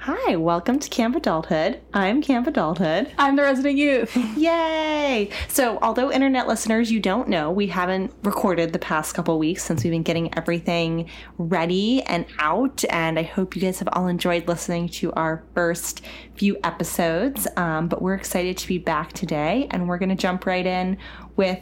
[0.00, 1.80] Hi, welcome to Camp Adulthood.
[1.92, 3.10] I'm Camp Adulthood.
[3.18, 4.16] I'm the resident youth.
[4.36, 5.28] Yay!
[5.48, 9.82] So, although internet listeners, you don't know, we haven't recorded the past couple weeks since
[9.82, 12.84] we've been getting everything ready and out.
[12.90, 16.02] And I hope you guys have all enjoyed listening to our first
[16.36, 17.48] few episodes.
[17.56, 20.96] Um, but we're excited to be back today, and we're going to jump right in
[21.34, 21.58] with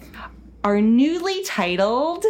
[0.62, 2.24] our newly titled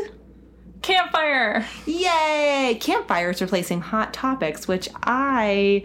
[0.86, 1.66] Campfire.
[1.84, 2.78] Yay!
[2.80, 5.82] Campfires replacing Hot Topics, which I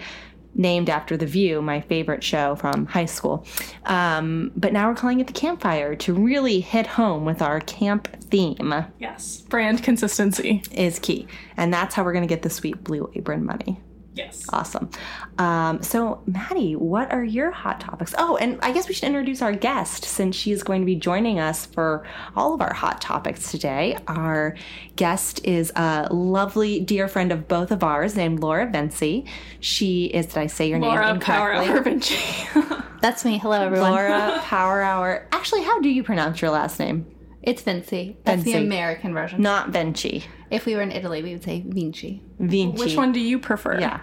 [0.53, 3.47] named after The View, my favorite show from high school.
[3.85, 8.09] Um, but now we're calling it the Campfire to really hit home with our camp
[8.25, 9.41] theme Yes.
[9.41, 10.61] Brand consistency.
[10.71, 11.27] is key.
[11.57, 13.79] And that's how we're going to get the sweet blue apron money.
[14.13, 14.45] Yes.
[14.49, 14.89] Awesome.
[15.37, 18.13] Um, so, Maddie, what are your hot topics?
[18.17, 20.95] Oh, and I guess we should introduce our guest since she is going to be
[20.95, 23.97] joining us for all of our hot topics today.
[24.07, 24.55] Our
[24.97, 29.25] guest is a lovely dear friend of both of ours named Laura Vinci.
[29.61, 31.53] She is, did I say your Laura name Power?
[31.53, 32.17] Hour Vinci.
[33.01, 33.37] That's me.
[33.37, 33.91] Hello, everyone.
[33.91, 35.27] Laura Power Hour.
[35.31, 37.05] Actually, how do you pronounce your last name?
[37.41, 38.17] It's Vinci.
[38.23, 38.59] That's Vinci.
[38.59, 39.41] the American version.
[39.41, 40.25] Not Vinci.
[40.51, 42.21] If we were in Italy, we would say Vinci.
[42.39, 42.77] Vinci.
[42.77, 43.79] Which one do you prefer?
[43.79, 44.01] Yeah.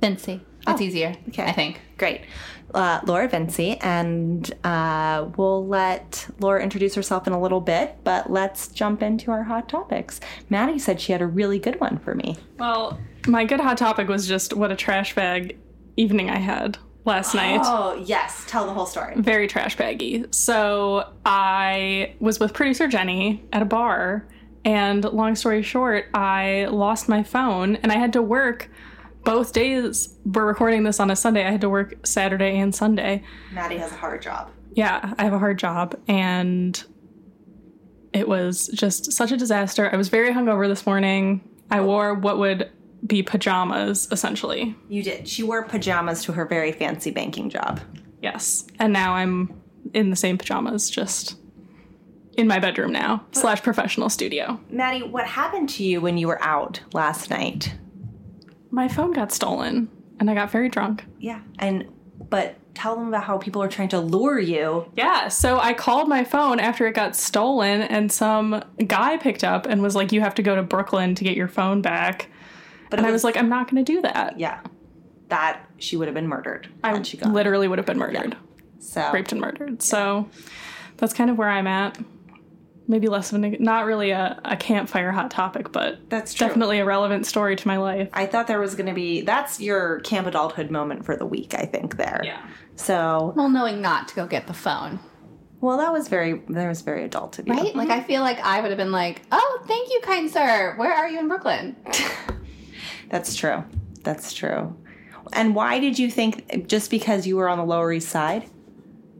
[0.00, 0.40] Vinci.
[0.66, 1.14] It's easier.
[1.28, 1.44] okay.
[1.44, 1.80] I think.
[1.96, 2.22] Great.
[2.74, 8.30] Uh, Laura Vinci, and uh, we'll let Laura introduce herself in a little bit, but
[8.30, 10.20] let's jump into our hot topics.
[10.50, 12.36] Maddie said she had a really good one for me.
[12.58, 15.56] Well, my good hot topic was just what a trash bag
[15.96, 17.62] evening I had last night.
[17.64, 18.44] Oh, yes.
[18.46, 19.14] Tell the whole story.
[19.16, 20.26] Very trash baggy.
[20.30, 24.28] So I was with producer Jenny at a bar,
[24.64, 28.68] and long story short, I lost my phone and I had to work
[29.28, 30.16] both days.
[30.24, 31.44] We're recording this on a Sunday.
[31.46, 33.22] I had to work Saturday and Sunday.
[33.52, 34.50] Maddie has a hard job.
[34.72, 36.82] yeah, I have a hard job and
[38.14, 39.90] it was just such a disaster.
[39.92, 41.46] I was very hungover this morning.
[41.70, 42.70] I wore what would
[43.06, 44.74] be pajamas essentially.
[44.88, 45.28] You did.
[45.28, 47.80] She wore pajamas to her very fancy banking job.
[48.22, 48.66] Yes.
[48.78, 49.60] And now I'm
[49.92, 51.36] in the same pajamas just
[52.38, 54.58] in my bedroom now, slash professional studio.
[54.70, 57.74] Maddie, what happened to you when you were out last night?
[58.70, 59.88] My phone got stolen
[60.20, 61.04] and I got very drunk.
[61.18, 61.40] Yeah.
[61.58, 61.86] And,
[62.28, 64.90] but tell them about how people are trying to lure you.
[64.96, 69.66] Yeah, so I called my phone after it got stolen, and some guy picked up
[69.66, 72.28] and was like, You have to go to Brooklyn to get your phone back.
[72.90, 74.38] But And it I was like, I'm not going to do that.
[74.38, 74.60] yeah,
[75.28, 76.68] that she would have been murdered.
[76.82, 77.32] I she gone.
[77.32, 78.36] literally would have been murdered,
[78.78, 79.82] so raped and murdered.
[79.82, 80.28] So
[80.96, 81.98] that's kind of where I'm at.
[82.90, 86.46] Maybe less of a, not really a, a campfire hot topic, but That's true.
[86.46, 88.08] definitely a relevant story to my life.
[88.14, 91.52] I thought there was going to be that's your camp adulthood moment for the week.
[91.54, 92.22] I think there.
[92.24, 92.40] Yeah.
[92.76, 95.00] So Well, knowing not to go get the phone,
[95.60, 97.52] well, that was very that was very adult of you.
[97.52, 97.74] right?
[97.76, 100.74] Like, I feel like I would have been like, oh, thank you, kind sir.
[100.76, 101.76] Where are you in Brooklyn?
[103.10, 103.64] That's true.
[104.02, 104.76] That's true.
[105.32, 108.48] And why did you think just because you were on the Lower East Side?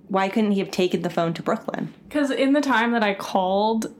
[0.09, 1.93] Why couldn't he have taken the phone to Brooklyn?
[2.09, 3.95] Because in the time that I called,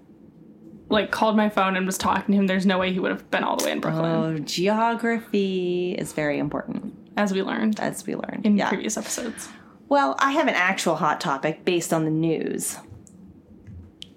[0.89, 3.31] like called my phone and was talking to him, there's no way he would have
[3.31, 8.07] been all the way in Brooklyn, Oh, geography is very important, as we learned as
[8.07, 8.47] we learned.
[8.47, 8.69] in yeah.
[8.69, 9.49] previous episodes.
[9.91, 12.77] Well, I have an actual hot topic based on the news.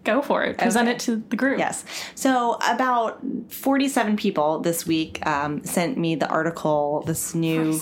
[0.03, 0.57] Go for it.
[0.57, 0.95] Present Okay.
[0.95, 1.59] it to the group.
[1.59, 1.85] Yes.
[2.15, 3.19] So about
[3.49, 7.79] 47 people this week um, sent me the article, this new.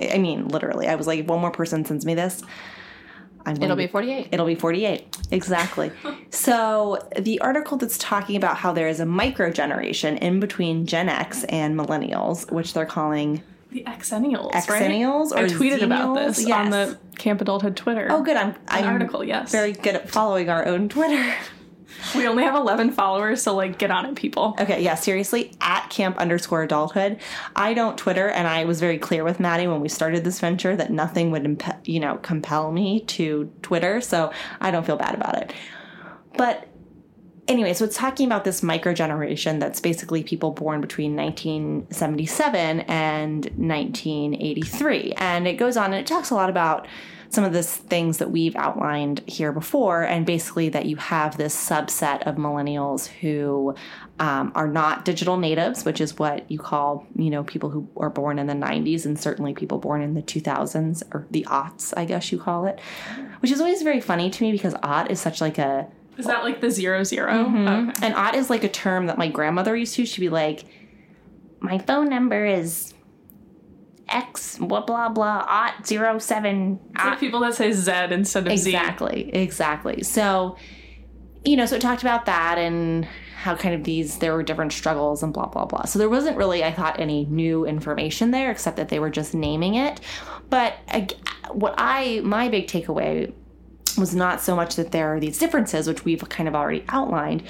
[0.00, 2.42] I mean, literally, I was like, one more person sends me this.
[3.46, 4.28] I'm It'll be 48.
[4.30, 5.16] It'll be 48.
[5.30, 5.90] Exactly.
[6.30, 11.08] so, the article that's talking about how there is a micro generation in between Gen
[11.08, 13.42] X and millennials, which they're calling.
[13.70, 15.40] The Xennials, Xennials right?
[15.40, 18.08] I or tweeted about this on the Camp Adulthood Twitter.
[18.10, 18.36] Oh, good.
[18.36, 19.52] I'm, I'm article, yes.
[19.52, 21.34] very good at following our own Twitter.
[22.14, 24.54] We only have 11 followers, so like, get on it, people.
[24.60, 27.18] Okay, yeah, seriously, at camp underscore adulthood.
[27.56, 30.76] I don't Twitter, and I was very clear with Maddie when we started this venture
[30.76, 35.14] that nothing would, impe- you know, compel me to Twitter, so I don't feel bad
[35.14, 35.52] about it.
[36.36, 36.68] But
[37.48, 43.44] anyway, so it's talking about this micro generation that's basically people born between 1977 and
[43.56, 45.14] 1983.
[45.16, 46.86] And it goes on and it talks a lot about
[47.30, 51.54] some of the things that we've outlined here before, and basically that you have this
[51.54, 53.74] subset of millennials who
[54.18, 58.10] um, are not digital natives, which is what you call, you know, people who are
[58.10, 62.04] born in the 90s and certainly people born in the 2000s or the aughts, I
[62.04, 62.80] guess you call it,
[63.40, 65.86] which is always very funny to me because aught is such like a
[66.16, 67.44] Is that like the zero zero?
[67.44, 67.90] Mm-hmm.
[67.90, 68.06] Okay.
[68.06, 70.06] and aught is like a term that my grandmother used to.
[70.06, 70.64] She'd be like,
[71.60, 72.94] "My phone number is
[74.08, 78.58] X blah blah blah aught zero seven It's like people that say Z instead of
[78.58, 78.70] Z.
[78.70, 80.02] Exactly, exactly.
[80.02, 80.56] So,
[81.44, 83.06] you know, so it talked about that and
[83.42, 85.84] how kind of these there were different struggles and blah blah blah.
[85.84, 89.34] So there wasn't really, I thought, any new information there except that they were just
[89.34, 90.00] naming it.
[90.50, 90.74] But
[91.52, 93.32] what I my big takeaway
[93.96, 97.42] was not so much that there are these differences, which we've kind of already outlined,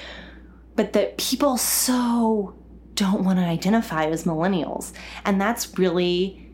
[0.75, 2.55] but that people so
[2.95, 4.93] don't want to identify as millennials.
[5.25, 6.48] And that's really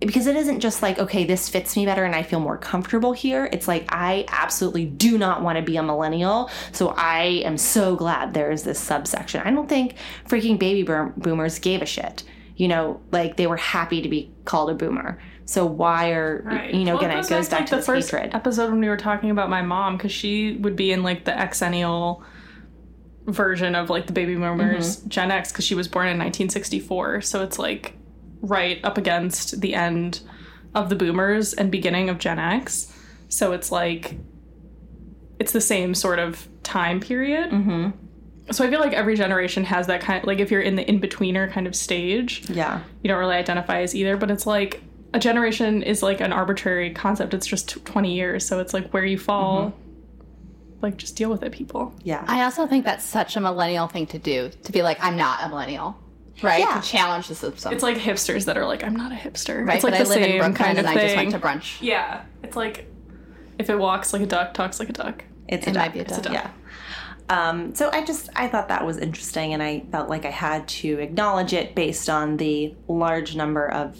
[0.00, 3.12] because it isn't just like, okay, this fits me better and I feel more comfortable
[3.12, 3.48] here.
[3.52, 6.50] It's like, I absolutely do not want to be a millennial.
[6.72, 9.42] So I am so glad there is this subsection.
[9.44, 12.22] I don't think freaking baby boomers gave a shit.
[12.56, 15.18] You know, like they were happy to be called a boomer.
[15.46, 18.34] So why are, you know, Well, again, it goes back to the first hatred.
[18.34, 21.32] episode when we were talking about my mom because she would be in like the
[21.32, 22.22] exennial
[23.26, 25.08] version of like the baby boomers Mm-hmm.
[25.08, 27.20] Gen X because she was born in 1964.
[27.22, 27.94] So it's like
[28.42, 30.20] right up against the end
[30.74, 32.92] of the boomers and beginning of Gen X.
[33.28, 34.16] So it's like
[35.38, 37.50] it's the same sort of time period.
[37.50, 37.90] Mm-hmm.
[38.52, 40.22] So I feel like every generation has that kind.
[40.22, 42.80] of like if you're in the in betweener kind of stage, Yeah.
[43.02, 44.82] you don't really identify as either, but it's like
[45.14, 47.32] a generation is like an arbitrary concept.
[47.34, 48.46] It's just 20 years.
[48.46, 49.72] So it's like where you fall,
[50.82, 51.94] like just deal with it, people.
[52.02, 52.24] Yeah.
[52.26, 55.42] I also think that's such a millennial thing to do to be like, I'm not
[55.44, 55.96] a millennial,
[56.42, 56.60] right?
[56.60, 56.80] Yeah.
[56.80, 59.64] To challenge the system, It's like hipsters that are like, I'm not a hipster.
[59.66, 59.76] right?
[59.76, 61.04] It's like but I the live in same Brooklyn kind of and I thing.
[61.06, 61.78] just went to brunch.
[61.82, 62.24] yeah.
[62.42, 62.86] It's like
[63.58, 65.24] if it walks like a duck, talks like a duck.
[65.48, 65.92] It's a It duck.
[65.92, 66.32] be a It's a duck.
[66.32, 66.32] duck.
[66.32, 66.50] Yeah.
[67.28, 70.66] Um, so I just I thought that was interesting, and I felt like I had
[70.68, 73.96] to acknowledge it based on the large number of,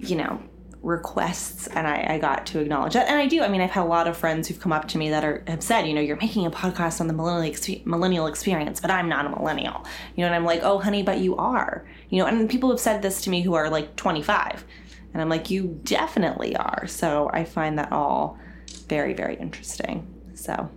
[0.00, 0.42] you know,
[0.84, 3.08] requests, and I, I got to acknowledge that.
[3.08, 3.42] And I do.
[3.42, 5.42] I mean, I've had a lot of friends who've come up to me that are
[5.46, 8.90] have said, you know, you're making a podcast on the millennial expe- millennial experience, but
[8.90, 9.84] I'm not a millennial.
[10.14, 11.84] You know, and I'm like, oh, honey, but you are.
[12.10, 14.64] You know, and people have said this to me who are like 25,
[15.12, 16.86] and I'm like, you definitely are.
[16.86, 18.38] So I find that all
[18.86, 20.06] very very interesting.
[20.34, 20.70] So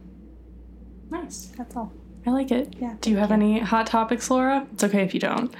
[1.10, 1.52] Nice.
[1.58, 1.92] that's all.
[2.26, 2.76] I like it.
[2.80, 4.68] Yeah, Do you have any hot topics, Laura?
[4.74, 5.54] It's okay if you don't.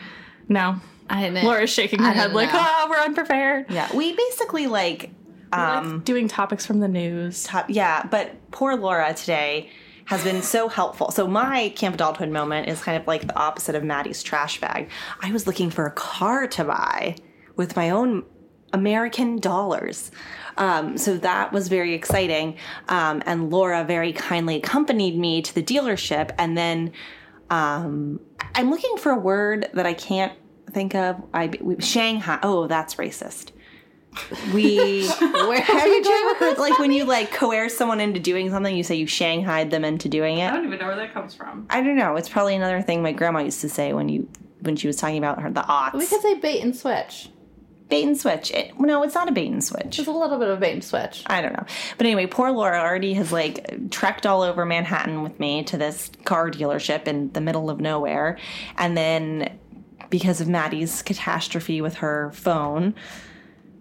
[0.50, 0.80] No.
[1.10, 1.46] I didn't.
[1.46, 2.60] Laura's shaking her head like, know.
[2.60, 3.68] ah, we're unprepared.
[3.70, 5.12] Yeah, we basically like
[5.54, 7.44] um like doing topics from the news.
[7.44, 9.70] top, yeah, but poor Laura today
[10.06, 11.12] has been so helpful.
[11.12, 14.90] So my camp adulthood moment is kind of like the opposite of Maddie's trash bag.
[15.22, 17.16] I was looking for a car to buy
[17.58, 18.24] with my own
[18.74, 20.12] American dollars.
[20.58, 22.58] Um, so that was very exciting.
[22.88, 26.34] Um, and Laura very kindly accompanied me to the dealership.
[26.38, 26.94] And then
[27.50, 28.20] um,
[28.56, 30.34] I'm looking for a word that I can't
[30.72, 31.22] think of.
[31.34, 32.40] I we, Shanghai.
[32.44, 33.52] Oh, that's racist.
[34.54, 36.60] We Where have you you ever heard this?
[36.60, 40.10] like when you like coerce someone into doing something, you say you shanghaied them into
[40.10, 40.50] doing it.
[40.50, 41.68] I don't even know where that comes from.
[41.70, 42.16] I don't know.
[42.16, 44.28] It's probably another thing my grandma used to say when you
[44.62, 45.94] when she was talking about her the aughts.
[45.94, 47.30] We could say bait and switch.
[47.90, 48.52] Bait and switch.
[48.52, 49.98] It, no, it's not a bait and switch.
[49.98, 51.24] There's a little bit of a bait and switch.
[51.28, 51.66] I don't know.
[51.98, 56.12] But anyway, poor Laura already has like trekked all over Manhattan with me to this
[56.26, 58.38] car dealership in the middle of nowhere.
[58.78, 59.58] And then
[60.10, 62.94] because of Maddie's catastrophe with her phone,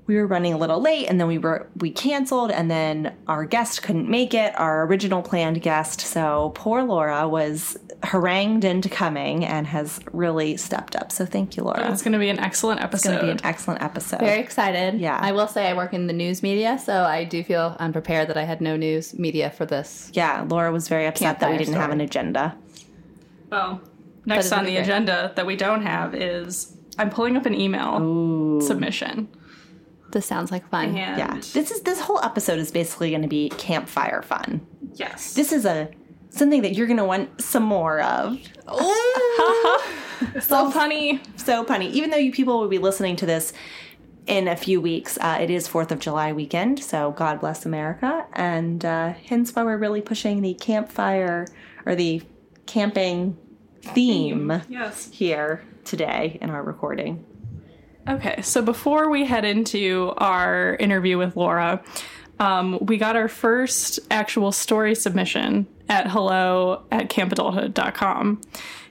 [0.06, 3.44] we were running a little late and then we were we canceled and then our
[3.44, 6.00] guest couldn't make it, our original planned guest.
[6.00, 11.11] So poor Laura was harangued into coming and has really stepped up.
[11.11, 11.91] So thank you, Laura.
[11.91, 12.97] It's going to be an excellent episode.
[12.97, 14.21] It's going to be an excellent episode.
[14.21, 15.01] Very excited.
[15.01, 15.19] Yeah.
[15.21, 18.37] I will say I work in the news media, so I do feel unprepared that
[18.37, 20.11] I had no news media for this.
[20.13, 22.57] yeah, Laura was very upset that we didn't have an agenda.
[23.51, 23.81] Well,
[24.25, 24.83] next on the great.
[24.83, 29.29] agenda that we don't have is I'm pulling up an email submission.
[30.13, 30.97] This sounds like fun.
[30.97, 31.35] And Yeah.
[31.53, 34.67] This is this whole episode is basically going to be campfire fun.
[34.95, 35.35] yes.
[35.35, 35.88] This is a
[36.37, 38.38] something that you're going to want some more of.
[40.40, 41.21] so funny.
[41.37, 41.90] So punny.
[41.90, 43.52] Even though you people will be listening to this
[44.26, 46.83] in a few weeks, uh, it is Fourth of July weekend.
[46.83, 51.47] So God bless America, and uh, hence why we're really pushing the campfire
[51.85, 52.23] or the
[52.66, 53.37] camping
[53.83, 55.09] theme Yes.
[55.12, 57.25] here today in our recording.
[58.09, 61.83] Okay, so before we head into our interview with Laura,
[62.38, 68.40] um, we got our first actual story submission at hello at campadulthood.com,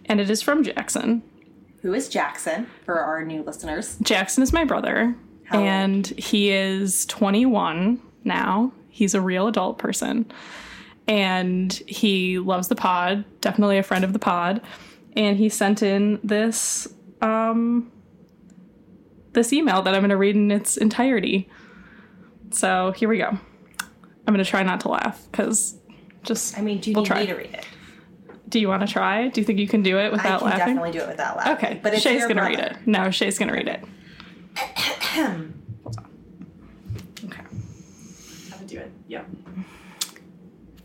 [0.06, 1.22] and it is from Jackson.
[1.82, 3.98] Who is Jackson for our new listeners?
[4.02, 5.68] Jackson is my brother, How old?
[5.68, 8.72] and he is 21 now.
[8.90, 10.26] He's a real adult person,
[11.08, 13.24] and he loves the pod.
[13.42, 14.62] Definitely a friend of the pod,
[15.16, 16.88] and he sent in this
[17.22, 17.92] um,
[19.34, 21.50] this email that I'm going to read in its entirety.
[22.56, 23.28] So here we go.
[23.30, 25.78] I'm going to try not to laugh because
[26.24, 27.20] just I mean, do you We'll need try.
[27.22, 27.66] me to read it?
[28.48, 29.28] do you want to try?
[29.28, 30.48] Do you think you can do it without laughing?
[30.48, 30.76] I without can laughing?
[30.76, 31.54] definitely do it without laughing.
[31.54, 32.78] Okay, but but it's Shay's gonna read it.
[32.86, 33.84] No, Shay's gonna read it.
[35.84, 36.06] Hold on.
[37.26, 37.42] Okay.
[38.54, 38.92] I'm do it.
[39.08, 39.26] Yep.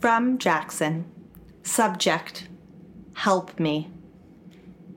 [0.00, 1.04] From Jackson.
[1.62, 2.48] Subject
[3.12, 3.90] Help me.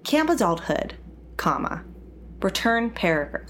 [0.03, 0.96] Camp adulthood,
[1.38, 1.84] comma.
[2.42, 3.50] Return paragraph.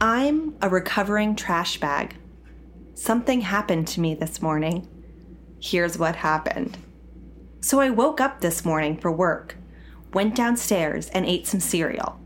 [0.00, 2.14] I'm a recovering trash bag.
[2.94, 4.86] Something happened to me this morning.
[5.60, 6.78] Here's what happened.
[7.60, 9.56] So I woke up this morning for work,
[10.12, 12.20] went downstairs, and ate some cereal.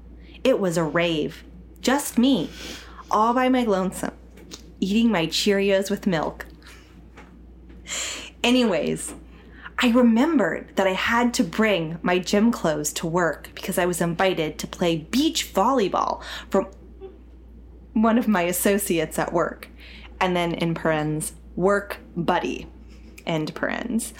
[0.44, 1.44] It was a rave.
[1.80, 2.50] Just me,
[3.10, 4.12] all by my lonesome,
[4.78, 6.44] eating my Cheerios with milk.
[8.44, 9.14] Anyways,
[9.78, 14.02] I remembered that I had to bring my gym clothes to work because I was
[14.02, 16.66] invited to play beach volleyball from
[17.92, 19.68] one of my associates at work.
[20.20, 22.66] And then in parens, work buddy,
[23.26, 24.14] end parens.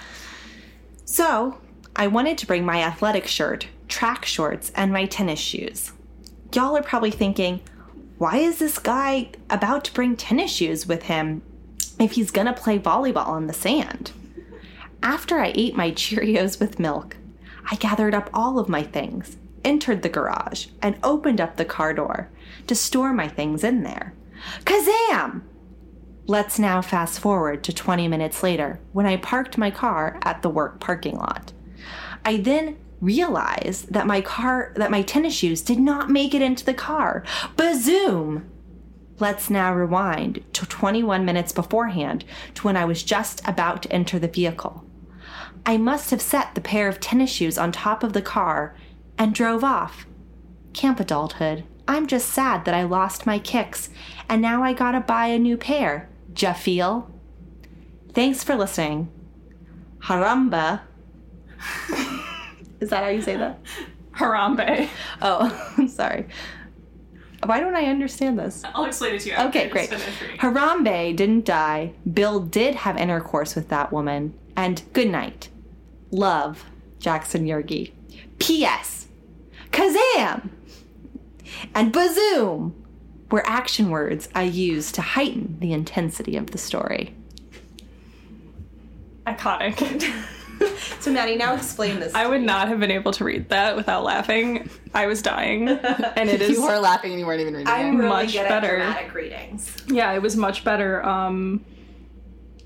[1.05, 1.59] So
[1.95, 5.93] I wanted to bring my athletic shirt, track shorts, and my tennis shoes.
[6.55, 7.61] Y'all are probably thinking,
[8.19, 11.43] why is this guy about to bring tennis shoes with him
[11.99, 14.12] if he's gonna play volleyball on the sand?
[15.02, 17.17] After I ate my Cheerios with milk,
[17.71, 21.93] I gathered up all of my things, entered the garage, and opened up the car
[21.93, 22.31] door
[22.67, 24.15] to store my things in there.
[24.65, 25.43] Kazam!
[26.27, 30.49] Let's now fast forward to 20 minutes later when I parked my car at the
[30.49, 31.53] work parking lot.
[32.25, 36.65] I then realized that my car that my tennis shoes did not make it into
[36.65, 37.25] the car.
[37.57, 38.45] Bazoom!
[39.19, 44.19] Let's now rewind to 21 minutes beforehand to when I was just about to enter
[44.19, 44.85] the vehicle.
[45.67, 48.75] I must have set the pair of tennis shoes on top of the car
[49.19, 50.07] and drove off.
[50.73, 51.65] Camp adulthood.
[51.89, 53.91] I'm just sad that I lost my kicks
[54.29, 56.09] and now I gotta buy a new pair.
[56.37, 57.11] Ja feel?
[58.12, 59.11] Thanks for listening.
[60.01, 60.81] Haramba.
[62.81, 63.59] Is that how you say that?
[64.12, 64.89] Harambe.
[65.21, 66.27] Oh, I'm sorry.
[67.45, 68.62] Why don't I understand this?
[68.75, 69.37] I'll explain it to you.
[69.37, 69.91] Okay, great.
[69.91, 71.93] Harambe didn't die.
[72.12, 74.39] Bill did have intercourse with that woman.
[74.57, 75.49] And good night.
[76.11, 76.65] Love,
[76.99, 77.93] Jackson Yergi.
[78.39, 79.09] P.S.
[79.71, 80.51] Kazam!
[81.75, 82.73] And bazoom
[83.31, 87.14] were action words I used to heighten the intensity of the story.
[89.26, 90.12] Iconic.
[91.00, 92.14] So, Maddie, now explain this.
[92.14, 94.71] I would not have been able to read that without laughing.
[94.95, 95.69] I was dying,
[96.16, 96.50] and it is.
[96.50, 98.04] You were laughing and you weren't even reading I'm it.
[98.04, 98.76] really much good better.
[98.76, 99.76] at dramatic readings.
[99.88, 101.64] Yeah, it was much better um,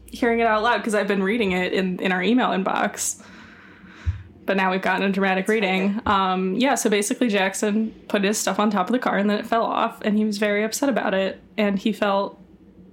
[0.05, 3.23] hearing it out loud because I've been reading it in, in our email inbox.
[4.47, 6.01] But now we've gotten a dramatic reading.
[6.07, 9.39] Um, yeah, so basically, Jackson put his stuff on top of the car and then
[9.41, 12.41] it fell off, and he was very upset about it, and he felt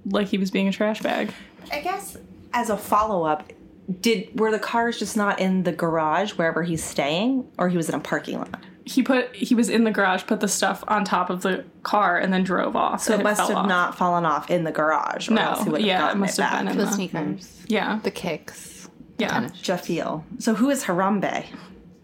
[0.06, 1.32] like he was being a trash bag.
[1.72, 2.16] I guess
[2.52, 3.52] as a follow up,
[4.00, 7.88] did were the cars just not in the garage wherever he's staying, or he was
[7.88, 8.64] in a parking lot?
[8.86, 12.18] He put he was in the garage, put the stuff on top of the car,
[12.18, 13.02] and then drove off.
[13.02, 13.68] So and it must have off.
[13.68, 15.28] not fallen off in the garage.
[15.30, 16.60] Or No, else he would have yeah, it must it have back.
[16.64, 18.73] been in The the sneakers, yeah the kicks.
[19.18, 19.48] Yeah.
[19.62, 20.22] Jafiel.
[20.38, 21.44] So who is Harambe?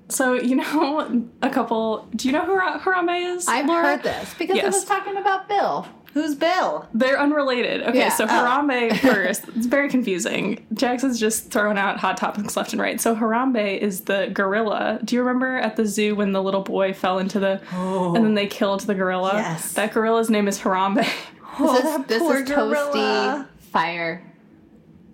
[0.08, 2.08] So you know a couple.
[2.16, 3.46] Do you know who Harambe is?
[3.48, 3.82] I've Laura?
[3.96, 4.74] heard this because it Yes.
[4.74, 5.86] was talking about Bill.
[6.12, 6.88] Who's Bill?
[6.92, 7.82] They're unrelated.
[7.82, 8.08] Okay, Yeah.
[8.08, 8.26] so Oh.
[8.26, 9.44] Harambe first.
[9.54, 10.66] It's very confusing.
[10.74, 13.00] Jackson's just throwing out hot topics left and right.
[13.00, 14.98] So Harambe is the gorilla.
[15.04, 18.16] Do you remember at the zoo when the little boy fell into the oh.
[18.16, 19.34] and then they killed the gorilla?
[19.34, 19.74] Yes.
[19.74, 21.06] That gorilla's name is Harambe.
[21.62, 23.46] Oh, This that is this poor is gorilla.
[23.50, 24.24] toasty fire.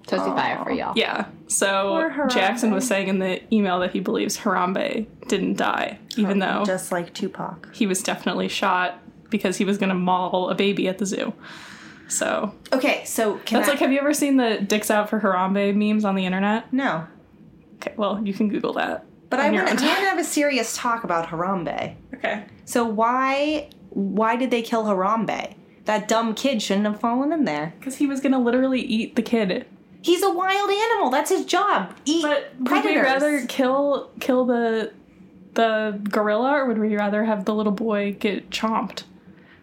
[0.06, 0.74] Toasty fire for oh.
[0.74, 0.92] y'all.
[0.94, 1.26] yeah.
[1.48, 6.64] So Jackson was saying in the email that he believes Harambe didn't die, even though
[6.66, 7.72] Just like Tupac.
[7.74, 8.98] he was definitely shot
[9.30, 11.32] because he was going to maul a baby at the zoo.
[12.08, 13.72] So Okay, so can that's I?
[13.72, 16.72] like, have you ever seen the "dicks out for Harambe" memes on the internet?
[16.72, 17.06] no,
[17.76, 19.04] Okay, well, you can Google that.
[19.28, 21.94] but I want to have a serious talk about Harambe.
[22.14, 22.44] Okay.
[22.64, 25.54] So why why did they kill Harambe?
[25.84, 27.74] That dumb kid shouldn't have fallen in there.
[27.78, 29.66] Because he was gonna literally eat the kid.
[30.02, 31.10] He's a wild animal.
[31.10, 31.94] That's his job.
[32.04, 34.92] Eat But would we rather kill kill the
[35.54, 39.02] the gorilla, or would we rather have the little boy get chomped?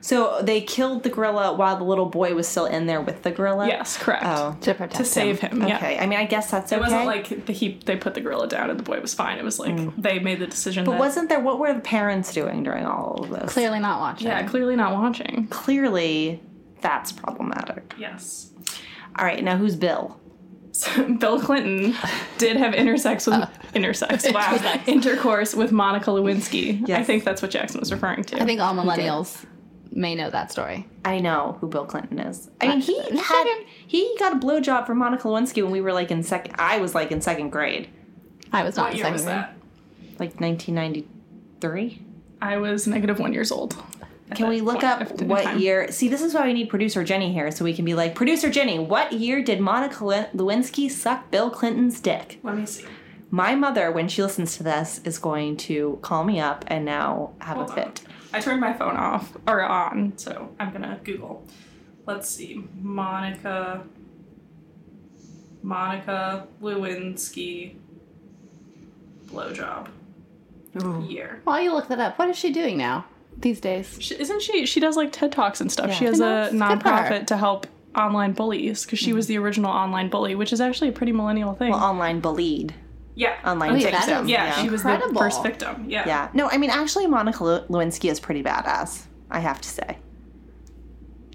[0.04, 3.32] So they killed the gorilla while the little boy was still in there with the
[3.32, 3.68] gorilla.
[3.68, 4.26] Yes, correct.
[4.26, 4.58] Oh.
[4.60, 5.66] To protect To save him.
[5.66, 5.78] Yeah.
[5.78, 5.98] Okay.
[5.98, 6.82] I mean, I guess that's It okay.
[6.82, 9.38] It wasn't like the, he they put the gorilla down and the boy was fine.
[9.38, 9.94] It was like mm.
[9.98, 10.84] they made the decision.
[10.84, 11.40] But that, wasn't there?
[11.40, 13.54] What were the parents doing during all of this?
[13.54, 14.28] Clearly not watching.
[14.28, 15.48] yeah, clearly not watching.
[15.48, 16.42] Clearly,
[16.82, 17.94] that's problematic.
[17.98, 18.52] Yes.
[19.18, 19.42] All right.
[19.42, 20.20] Now who's Bill?
[20.74, 21.96] So Bill Clinton
[22.38, 26.90] did have intersex with intersex, wow, intercourse with Monica Lewinsky.
[26.90, 28.42] I think that's what Jackson was referring to.
[28.42, 29.46] I think all millennials
[29.92, 30.88] may know that story.
[31.06, 32.50] I know who Bill Clinton is.
[32.60, 35.94] I mean, he Uh, had he got a blowjob from Monica Lewinsky when we were
[35.94, 36.56] like in second.
[36.58, 37.88] I was like in second grade,
[38.52, 39.36] I was not what in year second was grade.
[39.36, 39.56] that?
[40.20, 42.02] like 1993.
[42.42, 43.76] I was negative one years old.
[44.34, 45.60] At Can we look up what time.
[45.60, 45.92] year?
[45.92, 48.50] See, this is why we need producer Jenny here, so we can be like, producer
[48.50, 50.04] Jenny, what year did Monica
[50.36, 52.40] Lewinsky suck Bill Clinton's dick?
[52.44, 52.86] Let me see.
[53.32, 57.34] My mother, when she listens to this, is going to call me up and now
[57.40, 57.78] have Hold a on.
[57.78, 58.02] fit.
[58.32, 61.44] I turned my phone off or on, so I'm gonna Google.
[62.06, 63.84] Let's see, Monica.
[65.64, 67.76] Monica Lewinsky
[69.28, 69.88] blowjob
[71.08, 71.42] year.
[71.46, 73.06] While you look that up, what is she doing now
[73.44, 73.96] these days?
[74.00, 74.66] She, isn't she?
[74.66, 75.90] She does like TED talks and stuff.
[75.90, 75.94] Yeah.
[75.96, 76.76] She has a it's good for her.
[76.80, 80.90] nonprofit to help online bullies because she was the original online bully, which is actually
[80.90, 81.70] a pretty millennial thing.
[81.72, 82.74] Well, online bullied.
[83.16, 84.02] yeah, Online oh, Wait, victim.
[84.08, 84.62] that is- yeah, yeah.
[84.64, 85.86] she was the first victim.
[85.88, 86.30] Yeah, Yeah.
[86.34, 90.00] No, I mean, actually, Monica Lewinsky is pretty badass, I have to say.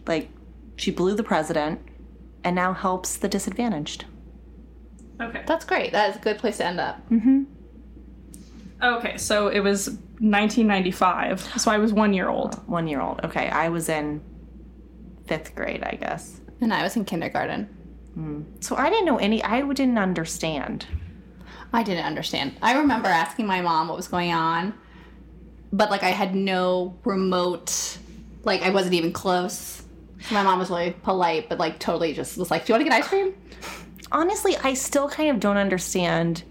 [0.07, 0.31] Like,
[0.75, 1.81] she blew the president
[2.43, 4.07] and now helps the disadvantaged.
[5.21, 5.43] Okay.
[5.47, 5.93] That's great.
[5.93, 7.09] That is a good place to end up.
[7.11, 7.45] Mm-hmm.
[8.83, 9.89] Okay, so it was
[10.21, 12.55] 1995, so I was one year old.
[12.69, 13.21] One year old.
[13.25, 14.23] Okay, I was in
[15.27, 16.41] fifth grade, I guess.
[16.61, 17.65] And I was in kindergarten.
[18.15, 18.43] Hmm.
[18.61, 20.87] So I didn't know any, I didn't understand.
[21.73, 22.57] I didn't understand.
[22.63, 24.75] I remember asking my mom what was going on,
[25.73, 27.99] but like I had no remote,
[28.45, 29.83] like I wasn't even close.
[30.21, 32.87] So my mom was really polite, but like totally just was like, "Do you want
[32.87, 33.35] to get ice cream?"
[34.13, 36.43] honestly, I still kind of don't understand.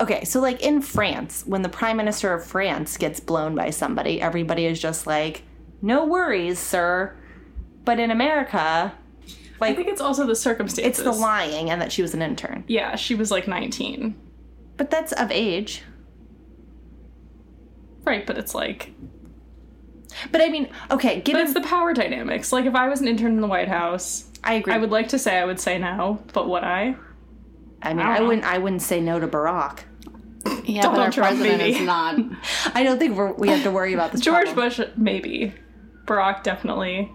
[0.00, 4.20] Okay, so like in France, when the prime minister of France gets blown by somebody,
[4.20, 5.42] everybody is just like,
[5.80, 7.14] "No worries, sir."
[7.84, 8.94] But in America,
[9.60, 10.98] like, I think it's also the circumstances.
[10.98, 12.64] it's the lying and that she was an intern.
[12.66, 14.14] Yeah, she was like 19.
[14.76, 15.82] But that's of age.
[18.04, 18.92] Right, but it's like
[20.30, 22.52] But I mean, okay, give but it's the power dynamics.
[22.52, 24.72] Like if I was an intern in the White House, I agree.
[24.74, 26.96] I would like to say I would say no, but would I?
[27.84, 28.44] I mean, I I, wouldn't.
[28.44, 29.80] I wouldn't say no to Barack.
[30.64, 31.76] Yeah, Donald but our Trump, president maybe.
[31.78, 32.18] is not.
[32.74, 34.20] I don't think we're, we have to worry about this.
[34.20, 34.68] George problem.
[34.68, 35.54] Bush maybe.
[36.06, 37.10] Barack definitely.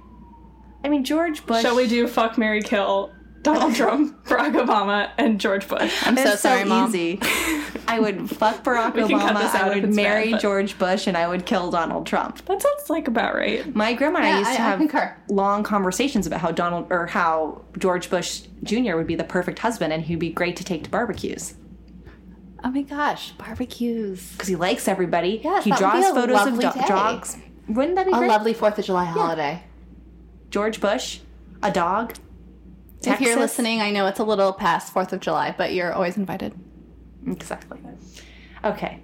[0.84, 1.62] I mean, George Bush.
[1.62, 5.96] Shall we do fuck Marry Kill Donald Trump, Barack Obama, and George Bush?
[6.05, 6.89] I'm so It's sorry, mom.
[6.89, 7.19] easy.
[7.88, 9.55] I would fuck Barack We can cut Obama.
[9.55, 12.43] I would it's bad, marry but- George Bush, and I would kill Donald Trump.
[12.46, 13.74] That sounds like about right.
[13.74, 15.15] My grandma and Yeah, I used to I- I have concur.
[15.29, 18.95] long conversations about how Donald or how George Bush Jr.
[18.97, 21.56] would be the perfect husband, and he'd be great to take to barbecues
[22.62, 24.34] Oh my gosh, barbecues.
[24.34, 25.39] because he likes everybody.
[25.41, 27.38] Yes, he that would draws photos of lovely do- dogs.
[27.69, 28.28] Wouldn't that be A great?
[28.28, 29.63] lovely Fourth of July holiday.
[30.52, 31.19] George Bush,
[31.63, 32.15] a dog.
[33.04, 36.18] If you're listening, I know it's a little past Fourth of July, but you're always
[36.18, 36.54] invited.
[37.26, 37.80] Exactly.
[38.64, 39.02] Okay.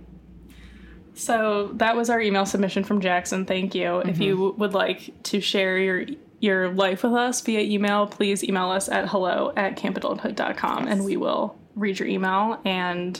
[1.13, 3.45] So that was our email submission from Jackson.
[3.45, 3.99] Thank you.
[3.99, 4.21] If mm-hmm.
[4.21, 6.05] you would like to share your
[6.41, 11.15] your life with us via email, please email us at hello at campadulthood.com and we
[11.15, 12.59] will read your email.
[12.65, 13.19] And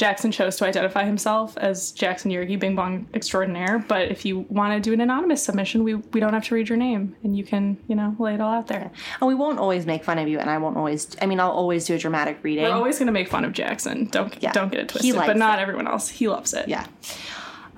[0.00, 3.80] Jackson chose to identify himself as Jackson Yergi Bing Bong Extraordinaire.
[3.86, 6.70] But if you want to do an anonymous submission, we, we don't have to read
[6.70, 8.90] your name and you can, you know, lay it all out there.
[9.20, 11.14] And we won't always make fun of you, and I won't always.
[11.20, 12.64] I mean, I'll always do a dramatic reading.
[12.64, 14.06] We're always going to make fun of Jackson.
[14.06, 14.52] Don't Yeah.
[14.52, 15.16] don't get it He twisted.
[15.16, 15.62] But not it.
[15.62, 16.08] everyone else.
[16.08, 16.66] He loves it.
[16.66, 16.86] Yeah.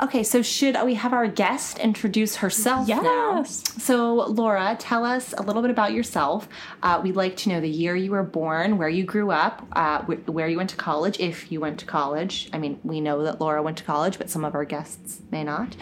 [0.03, 3.37] Okay, so should we have our guest introduce herself now?
[3.37, 3.63] Yes.
[3.81, 6.49] So, Laura, tell us a little bit about yourself.
[6.83, 10.03] Uh, we'd like to know the year you were born, where you grew up, uh,
[10.03, 12.51] where you went to college, if you went to college.
[12.53, 15.45] I mean, we know that Laura went to college, but some of our guests may
[15.45, 15.77] not.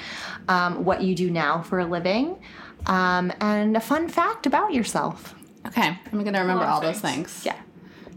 [0.48, 2.42] Um, what you do now for a living,
[2.86, 5.34] um, and a fun fact about yourself.
[5.66, 7.32] Okay, I'm gonna remember Long all those things.
[7.32, 7.46] things.
[7.46, 7.56] Yeah.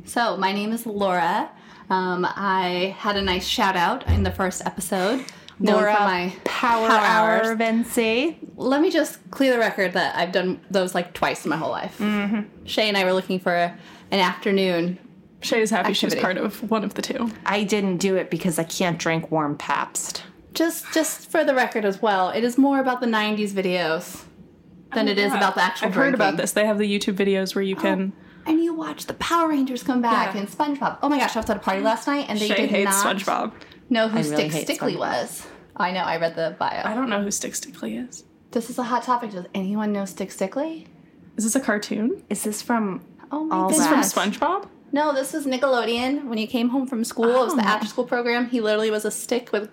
[0.03, 1.49] So my name is Laura.
[1.89, 5.23] Um, I had a nice shout out in the first episode.
[5.59, 7.57] Known Laura, for my Power, power Hour, hours.
[7.57, 8.39] Vinci.
[8.55, 11.71] Let me just clear the record that I've done those like twice in my whole
[11.71, 11.97] life.
[11.99, 12.65] Mm-hmm.
[12.65, 14.99] Shay and I were looking for an afternoon.
[15.41, 17.31] Shay is happy she was part of one of the two.
[17.45, 20.23] I didn't do it because I can't drink warm Pabst.
[20.53, 24.23] Just, just for the record as well, it is more about the '90s videos
[24.93, 25.37] than it is Yeah.
[25.37, 25.87] about the actual.
[25.87, 26.51] I've heard about this.
[26.51, 28.13] They have the YouTube videos where you can.
[28.45, 30.41] And you watch the Power Rangers come back Yeah.
[30.41, 30.97] and SpongeBob.
[31.01, 33.03] Oh my gosh, I was at a party last night and they Shay did hates
[33.03, 33.51] not SpongeBob.
[33.93, 35.45] Know who I really Stick hate Stickly was.
[35.77, 36.81] I know, I read the bio.
[36.83, 38.25] I don't know who Stick Stickly is.
[38.51, 39.31] This is a hot topic.
[39.31, 40.87] Does anyone know Stick Stickly?
[41.37, 42.23] Is this a cartoon?
[42.29, 44.67] Is this from Oh my All This is from SpongeBob.
[44.91, 46.25] No, this was Nickelodeon.
[46.25, 47.65] When he came home from school, it was the Oh.
[47.65, 48.47] after school program.
[48.49, 49.69] He literally was a stick with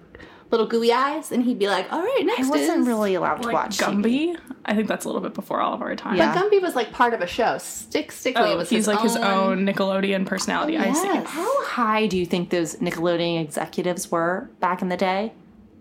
[0.51, 3.37] little gooey eyes, and he'd be like, "All right, next I wasn't is." really allowed
[3.43, 4.35] to Like watch TV.
[4.35, 4.39] Gumby.
[4.65, 6.17] I think that's a little bit before all of our time.
[6.17, 6.35] Yeah.
[6.35, 7.57] But Gumby was like part of a show.
[7.59, 9.05] Stick Stickly Oh, was he's his like own.
[9.05, 10.77] his own Nickelodeon personality.
[10.77, 11.07] I see.
[11.07, 11.27] Yes.
[11.29, 15.33] How high do you think those Nickelodeon executives were back in the day?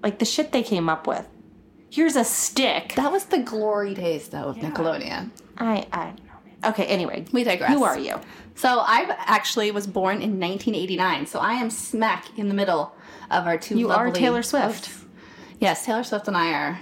[0.01, 1.27] Like the shit they came up with.
[1.91, 2.93] Here's a stick.
[2.95, 5.31] That was the glory days, though, of Nickelodeon.
[5.57, 6.69] I I know.
[6.69, 7.25] Okay, anyway.
[7.33, 7.71] We digress.
[7.71, 8.19] Who are you?
[8.55, 11.25] So I actually was born in 1989.
[11.25, 12.93] So I am smack in the middle
[13.31, 13.77] of our two.
[13.77, 14.85] You are Taylor Swift.
[14.87, 15.05] hosts.
[15.59, 16.79] Yes, Taylor Swift and I are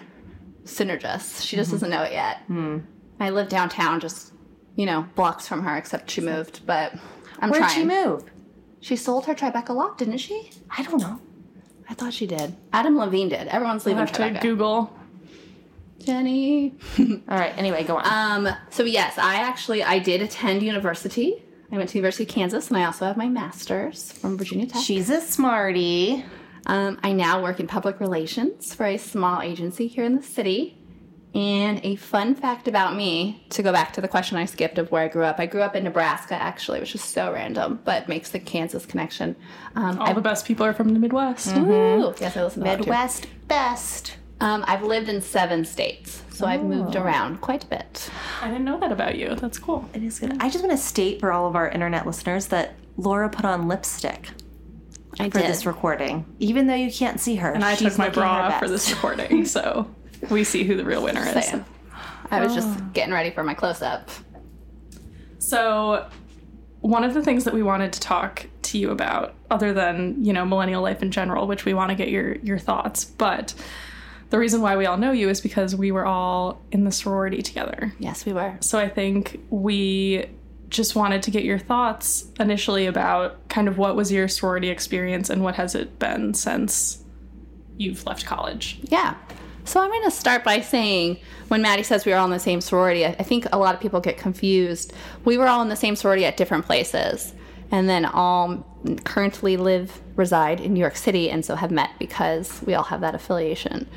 [0.63, 1.41] synergists.
[1.43, 1.61] She Mm-hmm.
[1.61, 2.37] just doesn't know it yet.
[2.47, 2.79] Hmm.
[3.19, 4.33] I live downtown, just
[4.75, 5.75] you know, blocks from her.
[5.75, 6.93] Except she moved, but
[7.39, 7.75] I'm Where'd trying.
[7.75, 8.23] she move?
[8.79, 10.51] She sold her Tribeca lot, didn't she?
[10.69, 11.19] I don't know.
[11.89, 12.55] I thought she did.
[12.73, 13.47] Adam Levine did.
[13.47, 14.41] Everyone's I leaving to Tribeca.
[14.41, 14.93] Google.
[15.99, 16.75] Jenny.
[16.99, 17.57] All right.
[17.57, 18.45] Anyway, go on.
[18.47, 21.43] Um, so yes, I actually I did attend university.
[21.71, 24.81] I went to University of Kansas, and I also have my master's from Virginia Tech.
[24.81, 26.23] She's a smarty.
[26.65, 30.77] Um, I now work in public relations for a small agency here in the city.
[31.35, 34.89] And a fun fact about me, to go back to the question I skipped of
[34.91, 38.07] where I grew up, I grew up in Nebraska actually, which is so random, but
[38.07, 39.35] makes the Kansas connection.
[39.75, 41.55] Um, All the best people are from the Midwest.
[41.55, 42.13] Woo!
[42.19, 42.79] Yes, I listen to that too.
[42.85, 44.17] Midwest best.
[44.39, 48.09] Um, I've lived in seven states, so I've moved around quite a bit.
[48.41, 49.33] I didn't know that about you.
[49.35, 49.89] That's cool.
[49.95, 50.37] It is good.
[50.39, 53.67] I just want to state for all of our internet listeners that Laura put on
[53.67, 54.29] lipstick
[55.19, 55.49] I for did.
[55.49, 57.51] this recording, even though you can't see her.
[57.51, 58.71] And I she's took my bra off for best.
[58.71, 59.89] this recording, so
[60.29, 61.45] we see who the real winner is.
[61.45, 61.65] Saying.
[62.29, 64.09] I was just getting ready for my close up.
[65.39, 66.07] So,
[66.81, 70.33] one of the things that we wanted to talk to you about, other than you
[70.33, 73.53] know millennial life in general, which we want to get your your thoughts, but
[74.29, 77.41] the reason why we all know you is because we were all in the sorority
[77.41, 77.93] together.
[77.99, 78.57] Yes, we were.
[78.59, 80.25] So I think we
[80.69, 85.29] just wanted to get your thoughts initially about kind of what was your sorority experience
[85.29, 87.03] and what has it been since
[87.77, 88.79] you've left college.
[88.83, 89.15] Yeah.
[89.63, 92.39] So I'm going to start by saying when Maddie says we were all in the
[92.39, 94.93] same sorority, I I think a lot of people get confused.
[95.25, 97.33] We were all in the same sorority at different places,
[97.71, 98.65] and then all
[99.03, 103.01] currently live, reside in New York City, and so have met because we all have
[103.01, 103.87] that affiliation.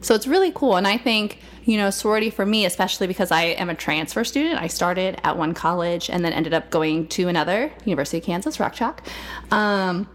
[0.00, 0.76] So it's really cool.
[0.76, 4.60] And I think, you know, sorority for me, especially because I am a transfer student,
[4.60, 8.58] I started at one college and then ended up going to another, University of Kansas,
[8.58, 9.06] Rock Chalk.
[9.50, 10.08] Um,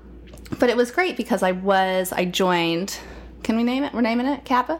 [0.59, 2.97] but it was great because I was, I joined,
[3.43, 3.93] can we name it?
[3.93, 4.79] We're naming it Kappa?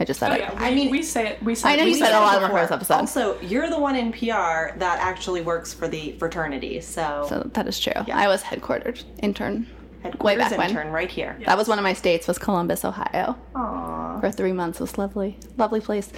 [0.00, 0.40] I just said Oh it.
[0.40, 1.42] yeah, we, I mean- we say it.
[1.42, 2.58] We say I know we you say said it a lot of before.
[2.58, 2.94] our first episode.
[2.94, 7.68] Also, you're the one in PR that actually works for the fraternity, so, So that
[7.68, 7.92] is true.
[8.10, 9.66] I was headquartered intern.
[10.02, 10.70] Headquarters back when.
[10.70, 11.38] intern right here.
[11.46, 13.36] That was one of my states was Columbus, Ohio.
[13.54, 14.20] Aww.
[14.20, 16.10] For three months It was lovely, lovely place.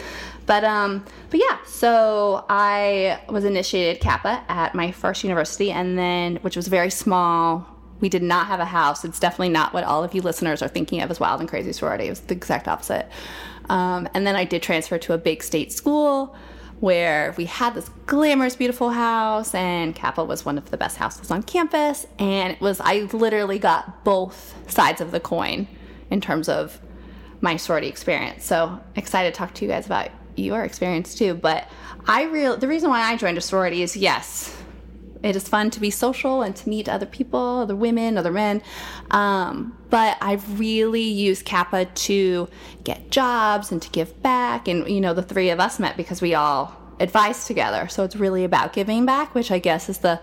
[0.47, 1.59] But um, but yeah.
[1.67, 7.67] So I was initiated Kappa at my first university, and then which was very small.
[8.01, 9.05] We did not have a house.
[9.05, 11.73] It's definitely not what all of you listeners are thinking of as wild and crazy
[11.73, 12.07] sorority.
[12.07, 13.09] It was the exact opposite.
[13.69, 16.35] Um, and then I did transfer to a big state school
[16.83, 21.31] where we had this glamorous, beautiful house, and Kappa was one of the best houses
[21.31, 22.09] on campus.
[22.19, 25.69] And it was, I literally got both sides of the coin
[26.11, 26.81] in terms of
[27.41, 28.45] my sorority experience.
[28.45, 31.35] So excited to talk to you guys about your experience too.
[31.35, 31.69] But
[32.07, 34.61] I real the reason why I joined a sorority is yes,
[35.23, 38.63] it is fun to be social and to meet other people, other women, other men.
[39.11, 42.49] Um, but I've really used Kappa to
[42.83, 44.67] get jobs and to give back.
[44.67, 47.89] And, you know, the three of us met because we all advised together.
[47.89, 50.21] So it's really about giving back, which I guess is the,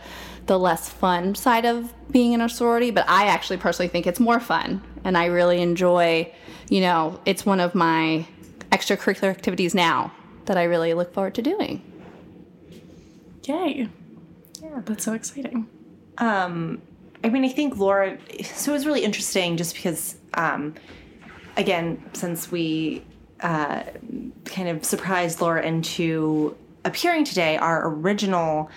[0.47, 2.91] the less fun side of being in a sorority.
[2.91, 4.81] But I actually personally think it's more fun.
[5.03, 6.33] And I really enjoy,
[6.67, 8.27] you know, it's one of my
[8.71, 10.12] extracurricular activities now
[10.45, 11.81] that I really look forward to doing.
[13.45, 13.88] Yay!
[14.69, 15.67] Yeah, that's so exciting.
[16.17, 16.82] Um,
[17.23, 18.17] I mean, I think Laura.
[18.43, 20.75] So it was really interesting, just because, um,
[21.58, 23.03] again, since we
[23.41, 23.84] uh,
[24.45, 26.55] kind of surprised Laura into
[26.86, 28.69] appearing today, our original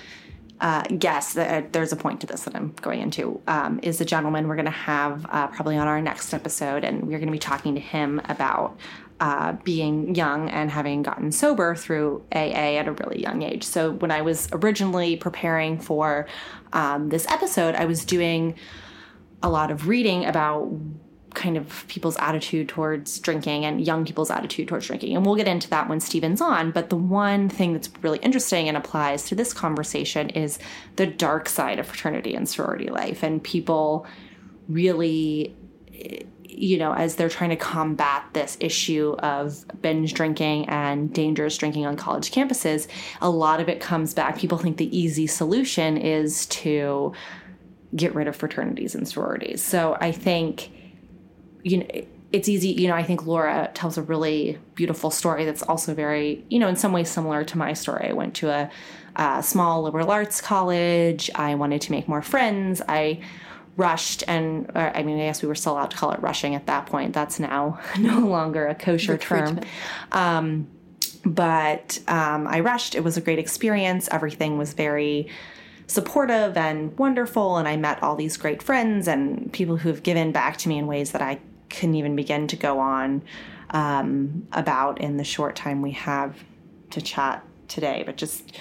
[0.60, 1.36] uh, guest.
[1.36, 3.40] Uh, there's a point to this that I'm going into.
[3.48, 7.02] Um, is a gentleman we're going to have uh, probably on our next episode, and
[7.02, 8.78] we're going to be talking to him about.
[9.22, 13.62] Uh, being young and having gotten sober through AA at a really young age.
[13.62, 16.26] So, when I was originally preparing for
[16.72, 18.56] um, this episode, I was doing
[19.40, 20.72] a lot of reading about
[21.34, 25.14] kind of people's attitude towards drinking and young people's attitude towards drinking.
[25.14, 26.72] And we'll get into that when Steven's on.
[26.72, 30.58] But the one thing that's really interesting and applies to this conversation is
[30.96, 33.22] the dark side of fraternity and sorority life.
[33.22, 34.04] And people
[34.68, 35.54] really,
[36.54, 41.86] you know, as they're trying to combat this issue of binge drinking and dangerous drinking
[41.86, 42.86] on college campuses,
[43.20, 44.38] a lot of it comes back.
[44.38, 47.12] People think the easy solution is to
[47.94, 49.62] get rid of fraternities and sororities.
[49.62, 50.70] So I think,
[51.62, 51.86] you know,
[52.32, 52.68] it's easy.
[52.68, 56.68] You know, I think Laura tells a really beautiful story that's also very, you know,
[56.68, 58.08] in some ways similar to my story.
[58.08, 58.70] I went to a,
[59.16, 61.30] a small liberal arts college.
[61.34, 62.80] I wanted to make more friends.
[62.88, 63.20] I
[63.76, 66.54] rushed and or, i mean i guess we were still allowed to call it rushing
[66.54, 67.12] at that point.
[67.14, 69.60] That's now no longer a kosher term.
[70.12, 70.68] Um,
[71.24, 72.94] but um, i rushed.
[72.94, 74.08] It was a great experience.
[74.10, 75.28] Everything was very
[75.88, 80.32] supportive and wonderful and i met all these great friends and people who have given
[80.32, 83.20] back to me in ways that i couldn't even begin to go on
[83.70, 86.36] um, about in the short time we have
[86.90, 88.02] to chat today.
[88.04, 88.52] But just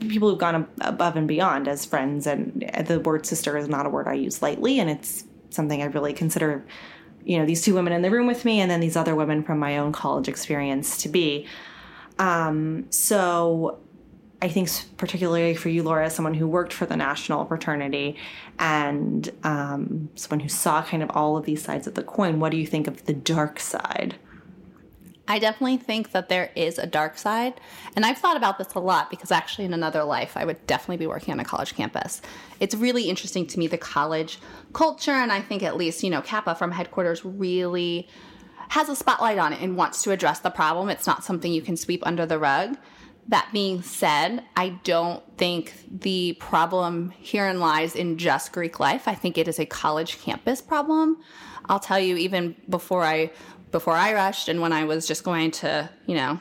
[0.00, 2.26] people who've gone above and beyond as friends.
[2.26, 5.86] And the word sister is not a word I use lightly, and it's something I
[5.86, 6.64] really consider,
[7.24, 9.42] you know, these two women in the room with me, and then these other women
[9.42, 11.46] from my own college experience to be.
[12.18, 13.78] Um, so
[14.42, 14.68] I think
[14.98, 18.16] particularly for you, Laura, someone who worked for the national fraternity
[18.58, 22.50] and um, someone who saw kind of all of these sides of the coin, what
[22.50, 24.16] do you think of the dark side?
[25.26, 27.60] I definitely think that there is a dark side.
[27.96, 30.98] And I've thought about this a lot because actually, in another life, I would definitely
[30.98, 32.20] be working on a college campus.
[32.60, 34.38] It's really interesting to me, the college
[34.74, 35.12] culture.
[35.12, 38.08] And I think at least, you know, Kappa from headquarters really
[38.68, 40.88] has a spotlight on it and wants to address the problem.
[40.90, 42.76] It's not something you can sweep under the rug.
[43.28, 49.08] That being said, I don't think the problem herein lies in just Greek life.
[49.08, 51.18] I think it is a college campus problem.
[51.66, 53.30] I'll tell you, even before I
[53.74, 56.38] before I rushed and when I was just going to, you know,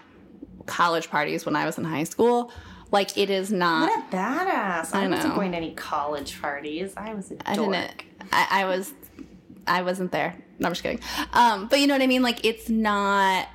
[0.67, 2.51] college parties when I was in high school.
[2.91, 3.89] Like it is not.
[3.89, 4.93] What a badass!
[4.93, 6.93] I, I wasn't going to any college parties.
[6.95, 7.47] I was a dork.
[7.47, 8.03] I didn't.
[8.31, 8.93] I, I was.
[9.65, 10.35] I wasn't there.
[10.59, 10.99] No, I'm just kidding.
[11.33, 12.21] Um, but you know what I mean?
[12.21, 13.47] Like it's not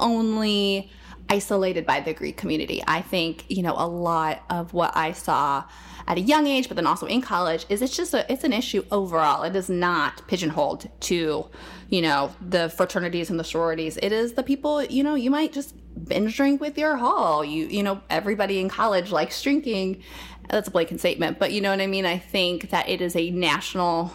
[0.00, 0.90] only
[1.28, 2.82] isolated by the Greek community.
[2.88, 5.62] I think you know a lot of what I saw
[6.08, 8.52] at a young age, but then also in college, is it's just a it's an
[8.52, 9.44] issue overall.
[9.44, 11.46] It is not pigeonholed to
[11.92, 13.98] you know, the fraternities and the sororities.
[14.02, 15.74] It is the people, you know, you might just
[16.08, 17.44] binge drink with your hall.
[17.44, 20.02] You, you know, everybody in college likes drinking.
[20.48, 22.06] That's a blatant statement, but you know what I mean?
[22.06, 24.10] I think that it is a national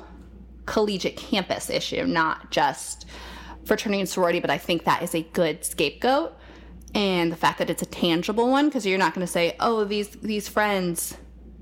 [0.66, 3.06] collegiate campus issue, not just
[3.64, 6.36] fraternity and sorority, but I think that is a good scapegoat.
[6.96, 9.84] And the fact that it's a tangible one, because you're not going to say, oh,
[9.84, 11.16] these these friends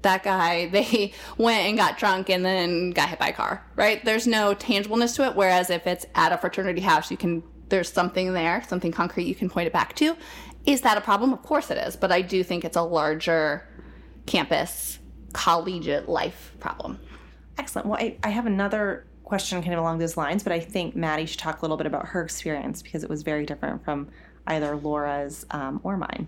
[0.06, 4.04] that guy, they went and got drunk and then got hit by a car, right?
[4.04, 5.36] There's no tangibleness to it.
[5.36, 9.36] Whereas if it's at a fraternity house, you can, there's something there, something concrete you
[9.36, 10.16] can point it back to.
[10.66, 11.34] Is that a problem?
[11.34, 11.96] Of course it is.
[11.96, 13.68] But I do think it's a larger
[14.26, 15.00] campus,
[15.34, 17.00] collegiate life problem.
[17.58, 17.88] Excellent.
[17.88, 21.26] Well, I, I have another question kind of along those lines, but I think Maddie
[21.26, 24.10] should talk a little bit about her experience because it was very different from
[24.48, 26.28] either Laura's um, or mine.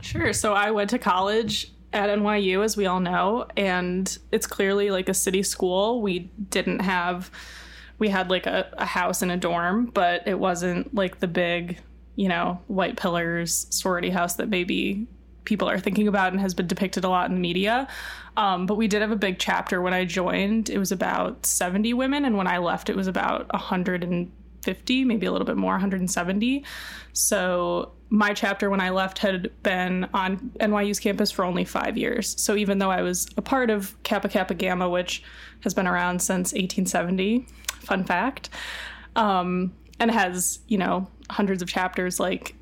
[0.00, 0.32] Sure.
[0.32, 5.08] So I went to college at NYU, as we all know, and it's clearly like
[5.08, 6.02] a city school.
[6.02, 7.30] We didn't have,
[7.98, 11.80] we had like a, a house and a dorm, but it wasn't like the big,
[12.14, 15.06] you know, white pillars sorority house that maybe
[15.44, 17.88] people are thinking about and has been depicted a lot in the media.
[18.36, 20.68] Um, but we did have a big chapter when I joined.
[20.68, 23.46] It was about 70 women, and when I left, it was about
[24.66, 26.64] 150, maybe a little bit more, 170.
[27.12, 32.40] So my chapter when I left had been on NYU's campus for only five years.
[32.40, 35.22] So even though I was a part of Kappa Kappa Gamma, which
[35.60, 37.46] has been around since 1870,
[37.80, 38.50] fun fact,
[39.16, 42.54] um, and has, you know, hundreds of chapters, like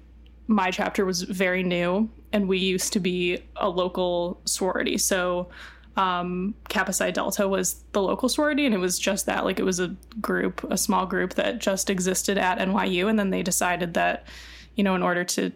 [0.47, 4.99] my chapter was very new and we used to be a local sorority.
[4.99, 5.49] So
[5.97, 9.45] um, Kappa Psi Delta was the local sorority, and it was just that.
[9.45, 13.31] Like, it was a group, a small group that just existed at NYU, and then
[13.31, 14.27] they decided that
[14.75, 15.53] you know, in order to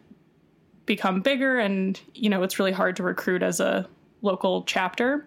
[0.87, 3.89] become bigger and, you know, it's really hard to recruit as a
[4.23, 5.27] local chapter.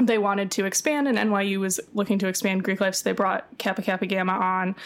[0.00, 3.46] They wanted to expand, and NYU was looking to expand Greek life, so they brought
[3.58, 4.76] Kappa Kappa Gamma on.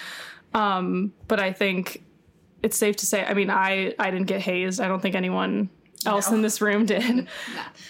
[0.54, 2.02] Um, but I think
[2.62, 4.80] it's safe to say, I mean, I I didn't get hazed.
[4.80, 5.68] I don't think anyone
[6.06, 6.36] else no.
[6.36, 7.14] in this room did.
[7.14, 7.26] no.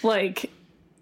[0.03, 0.51] Like,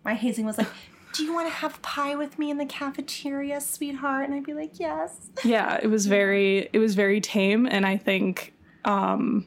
[0.03, 0.67] my hazing was like,
[1.13, 4.25] do you want to have pie with me in the cafeteria, sweetheart?
[4.25, 5.29] And I'd be like, yes.
[5.43, 8.53] Yeah, it was very it was very tame, and I think
[8.85, 9.45] um,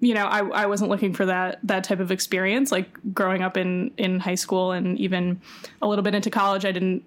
[0.00, 2.72] you know, I, I wasn't looking for that that type of experience.
[2.72, 5.40] Like growing up in in high school and even
[5.82, 7.04] a little bit into college, I didn't.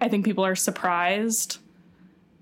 [0.00, 1.58] I think people are surprised.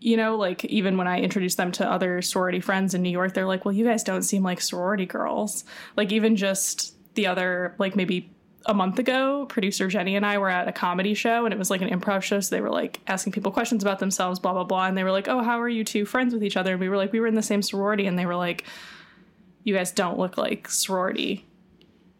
[0.00, 3.32] You know, like even when I introduce them to other sorority friends in New York,
[3.32, 5.64] they're like, "Well, you guys don't seem like sorority girls."
[5.96, 8.30] Like even just the other, like maybe
[8.66, 11.70] a month ago, producer Jenny and I were at a comedy show and it was
[11.70, 12.40] like an improv show.
[12.40, 14.86] So they were like asking people questions about themselves, blah, blah, blah.
[14.86, 16.72] And they were like, Oh, how are you two friends with each other?
[16.72, 18.06] And we were like, We were in the same sorority.
[18.06, 18.64] And they were like,
[19.64, 21.44] You guys don't look like sorority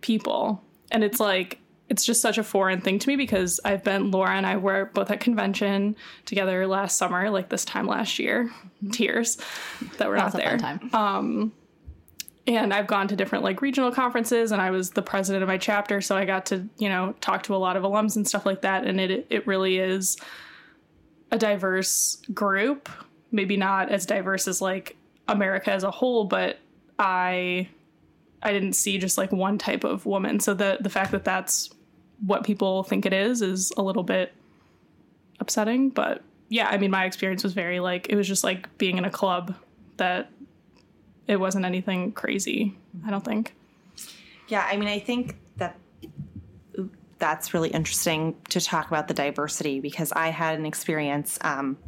[0.00, 0.62] people.
[0.90, 4.30] And it's like, it's just such a foreign thing to me because I've been Laura
[4.30, 8.50] and I were both at convention together last summer, like this time last year.
[8.92, 9.38] Tears
[9.98, 10.58] that were that not there.
[10.58, 10.90] Time.
[10.92, 11.52] Um,
[12.46, 15.58] and I've gone to different like regional conferences and I was the president of my
[15.58, 18.44] chapter so I got to you know talk to a lot of alums and stuff
[18.44, 20.16] like that and it it really is
[21.30, 22.88] a diverse group.
[23.32, 26.58] Maybe not as diverse as like America as a whole but
[26.98, 27.68] I
[28.42, 30.38] I didn't see just like one type of woman.
[30.40, 31.70] So the the fact that that's
[32.24, 34.32] what people think it is is a little bit
[35.40, 38.98] upsetting but yeah I mean my experience was very like it was just like being
[38.98, 39.54] in a club
[39.96, 40.30] that
[41.26, 43.54] it wasn't anything crazy, I don't think.
[44.48, 45.78] Yeah, I mean, I think that
[47.18, 51.38] that's really interesting to talk about the diversity because I had an experience.
[51.40, 51.78] Um,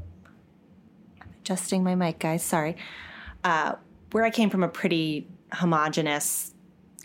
[1.40, 2.42] adjusting my mic, guys.
[2.42, 2.77] Sorry.
[3.44, 3.75] Uh,
[4.12, 6.55] where I came from a pretty homogenous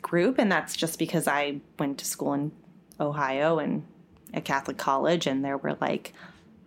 [0.02, 2.52] group, and that's just because I went to school in
[3.00, 3.86] Ohio and
[4.34, 6.14] a Catholic college, and there were like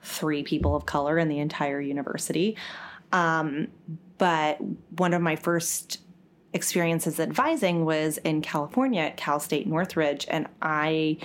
[0.02, 2.56] three people of color in the entire university.
[3.12, 3.68] Um,
[4.18, 4.58] but
[4.98, 6.00] one of my first
[6.52, 11.18] experiences advising was in California at Cal State Northridge, and I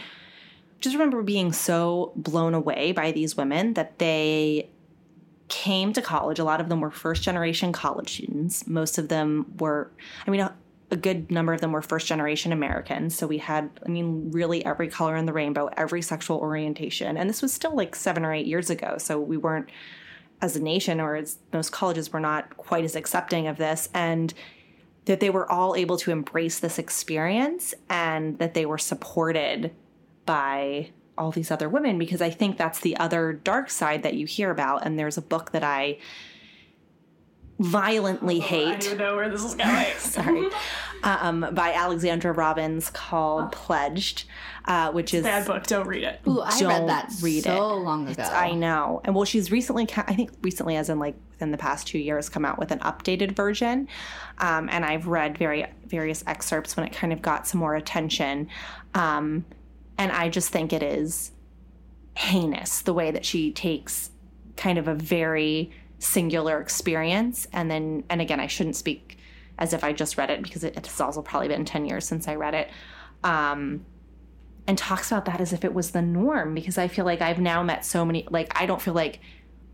[0.81, 4.69] just remember being so blown away by these women that they
[5.49, 6.39] came to college.
[6.39, 8.65] A lot of them were first generation college students.
[8.67, 9.91] Most of them were,
[10.25, 10.55] I mean, a,
[10.91, 13.15] a good number of them were first generation Americans.
[13.15, 17.17] So we had, I mean, really every color in the rainbow, every sexual orientation.
[17.17, 18.97] And this was still like seven or eight years ago.
[18.99, 19.69] So we weren't,
[20.41, 23.89] as a nation or as most colleges were not quite as accepting of this.
[23.93, 24.33] And
[25.05, 29.71] that they were all able to embrace this experience and that they were supported
[30.25, 34.27] by all these other women because I think that's the other dark side that you
[34.27, 34.85] hear about.
[34.85, 35.97] And there's a book that I
[37.59, 38.67] violently hate.
[38.67, 39.85] I don't even know where this is going.
[39.97, 40.47] Sorry.
[41.01, 44.25] Um, by Alexandra Robbins called Pledged,
[44.65, 45.65] uh, which is Bad book.
[45.65, 46.19] Don't read it.
[46.27, 47.75] Ooh, I Don't read that read so it.
[47.83, 48.21] long ago.
[48.21, 48.99] I know.
[49.05, 52.27] And well, she's recently, I think recently, as in like within the past two years,
[52.27, 53.87] come out with an updated version.
[54.39, 58.49] Um, and I've read very various excerpts when it kind of got some more attention.
[58.93, 59.45] Um,
[59.97, 61.31] and I just think it is
[62.17, 64.09] heinous the way that she takes
[64.57, 67.47] kind of a very singular experience.
[67.53, 69.17] And then and again i shouldn't speak
[69.57, 72.27] as if i just read it because it, it's also probably been 10 years since
[72.27, 72.69] i read it.
[73.23, 73.85] Um,
[74.67, 77.39] and talks about that as if it was the norm because i feel like i've
[77.39, 79.19] now met so many like i don't feel like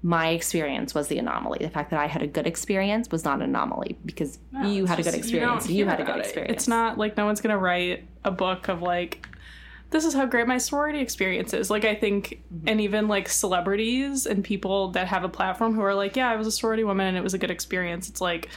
[0.01, 1.57] my experience was the anomaly.
[1.61, 4.89] The fact that i had a good experience was not an anomaly because you It's
[4.89, 5.69] had a good just- you experience.
[5.69, 6.25] You, had a good it.
[6.25, 6.53] experience.
[6.53, 9.25] It's not like no one's gonna write a book of like
[9.91, 11.69] this is how great my sorority experience is.
[11.69, 12.67] Like I think Mm-hmm.
[12.69, 16.35] and even like celebrities and people that have a platform who are like, Yeah, I
[16.35, 18.09] was a sorority woman and it was a good experience.
[18.09, 18.49] It's like,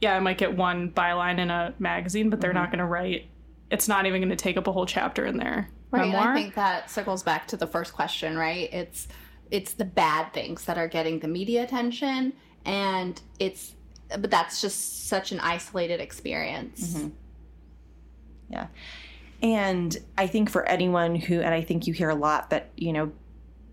[0.00, 2.58] yeah, I might get one byline in a magazine, but they're Mm-hmm.
[2.58, 3.26] not gonna write
[3.70, 6.32] it's not even gonna take up a whole chapter in their Right, and memoir.
[6.32, 8.72] I think that circles back to the first question, right?
[8.72, 9.08] It's
[9.50, 12.32] it's the bad things that are getting the media attention,
[12.64, 13.74] and it's
[14.18, 16.94] but that's just such an isolated experience.
[16.94, 17.08] Mm-hmm.
[18.50, 18.66] Yeah.
[19.42, 22.92] And I think for anyone who, and I think you hear a lot that, you
[22.92, 23.12] know,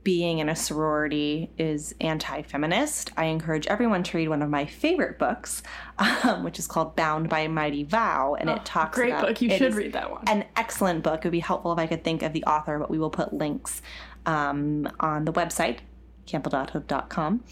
[0.04, 4.66] being in a sorority is anti feminist, I encourage everyone to read one of my
[4.68, 5.64] favorite books,
[5.98, 8.36] um, which is called Bound by a Mighty Vow.
[8.40, 9.28] And it talks Oh, Great about.
[9.28, 9.42] book.
[9.42, 10.24] You should read that one.
[10.28, 11.22] An excellent book.
[11.22, 13.34] It would be helpful if I could think of the author, but we will put
[13.34, 13.82] links
[14.28, 15.80] um, on the website,
[16.28, 17.44] campadulthood.com.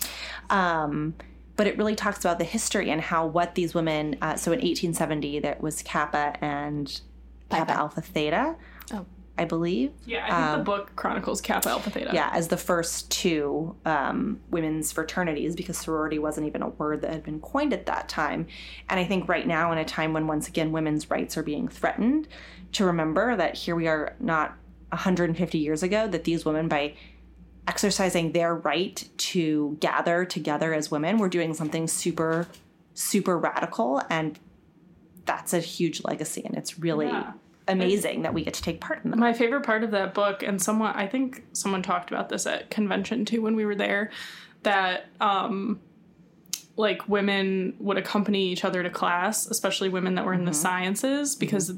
[0.51, 1.15] Um,
[1.55, 4.57] but it really talks about the history and how what these women, uh, so in
[4.59, 7.01] 1870, that was Kappa and
[7.57, 7.79] Kappa Kappa.
[7.79, 8.55] Alpha Theta,
[8.93, 9.05] Oh.
[9.35, 9.91] I believe.
[10.05, 12.09] yeah, I think the book chronicles Kappa Alpha Theta.
[12.09, 17.01] um, Yeah, as the first two um, women's fraternities, because sorority wasn't even a word
[17.01, 18.45] that had been coined at that time.
[18.89, 21.67] And I think right now, in a time when once again women's rights are being
[21.67, 22.27] threatened,
[22.73, 24.55] to remember that here we are not
[24.89, 26.93] 150 years ago, that these women, by
[27.67, 32.47] exercising their right to gather together as women, were doing something super,
[32.93, 33.99] super radical.
[34.11, 34.37] And
[35.25, 36.43] that's a huge legacy.
[36.45, 37.31] And it's really Yeah.
[37.67, 39.17] Amazing that we get to take part in that.
[39.17, 42.69] My favorite part of that book, and someone I think someone talked about this at
[42.69, 44.11] convention too when we were there,
[44.63, 45.79] that um
[46.75, 51.35] like women would accompany each other to class, especially women that were in the sciences,
[51.35, 51.73] because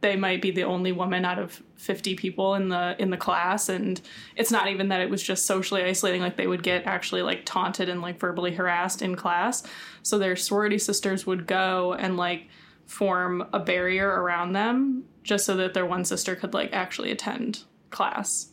[0.00, 3.68] they might be the only woman out of 50 people in the in the class
[3.68, 4.00] and
[4.36, 7.42] it's not even that it was just socially isolating like they would get actually like
[7.44, 9.62] taunted and like verbally harassed in class.
[10.02, 12.48] So their sorority sisters would go and like
[12.90, 17.62] form a barrier around them just so that their one sister could like actually attend
[17.90, 18.48] class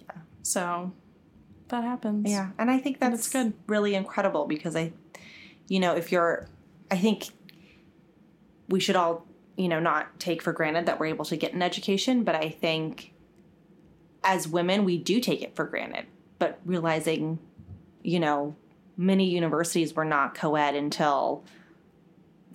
[0.00, 0.90] yeah so
[1.68, 3.52] that happens Yeah, and I think that's good.
[3.66, 4.92] really incredible because I,
[5.66, 6.48] you know, if you're,
[6.92, 7.24] I think
[8.68, 11.62] we should all, you know, not take for granted that we're able to get an
[11.62, 13.12] education, but I think
[14.22, 16.06] as women, we do take it for granted.
[16.38, 17.40] But realizing,
[18.02, 18.54] you know,
[18.96, 21.44] many universities were not co ed until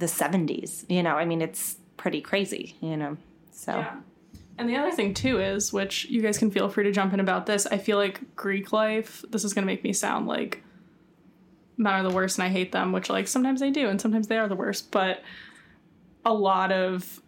[0.01, 0.83] the 70s.
[0.89, 3.15] You know, I mean, it's pretty crazy, you know,
[3.51, 3.77] so.
[3.77, 3.95] Yeah.
[4.57, 7.19] And the other thing too is, which you guys can feel free to jump in
[7.19, 7.65] about this.
[7.65, 9.23] I feel like Greek life.
[9.29, 10.61] This is going to make me sound like
[11.77, 12.91] men are the worst, and I hate them.
[12.91, 14.91] Which like sometimes they do, and sometimes they are the worst.
[14.91, 15.23] But
[16.23, 17.21] a lot of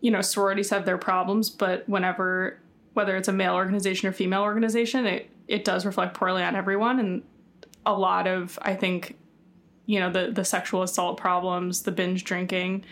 [0.00, 2.58] you know sororities have their problems, but whenever
[2.94, 6.98] whether it's a male organization or female organization, it it does reflect poorly on everyone.
[6.98, 7.22] And
[7.86, 9.19] a lot of I think
[9.86, 12.84] you know the the sexual assault problems, the binge drinking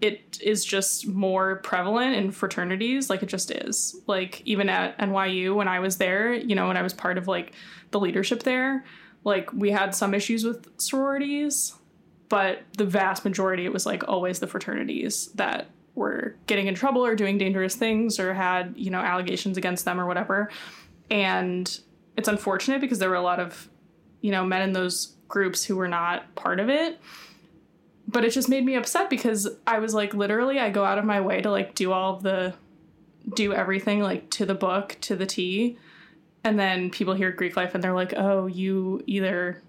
[0.00, 4.00] it is just more prevalent in fraternities like it just is.
[4.06, 7.26] Like even at nyu when i was there you know when i was part of
[7.26, 7.52] like
[7.90, 8.84] the leadership there
[9.24, 11.74] like we had some issues with sororities
[12.28, 17.04] but the vast majority it was like always the fraternities that were getting in trouble
[17.04, 20.48] or doing dangerous things or had you know allegations against them or whatever.
[21.10, 21.78] And
[22.16, 23.68] it's unfortunate because there were a lot of
[24.20, 26.98] you know men in those groups who were not part of it.
[28.06, 31.04] But it just made me upset because i was like literally i go out of
[31.04, 32.54] my way to like do all of the
[33.36, 35.76] do everything like to the book to the t
[36.42, 39.62] and then people hear greek life and they're like oh you either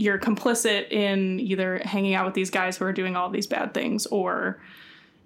[0.00, 3.74] you're complicit in either hanging out with these guys who are doing all these bad
[3.74, 4.58] things or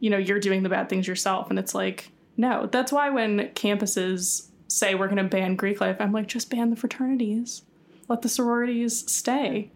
[0.01, 1.49] you know you're doing the bad things yourself.
[1.49, 5.97] And it's like no that's why when campuses say we're going to ban greek life
[6.01, 7.63] i'm like just ban the fraternities
[8.09, 9.71] let the sororities stay.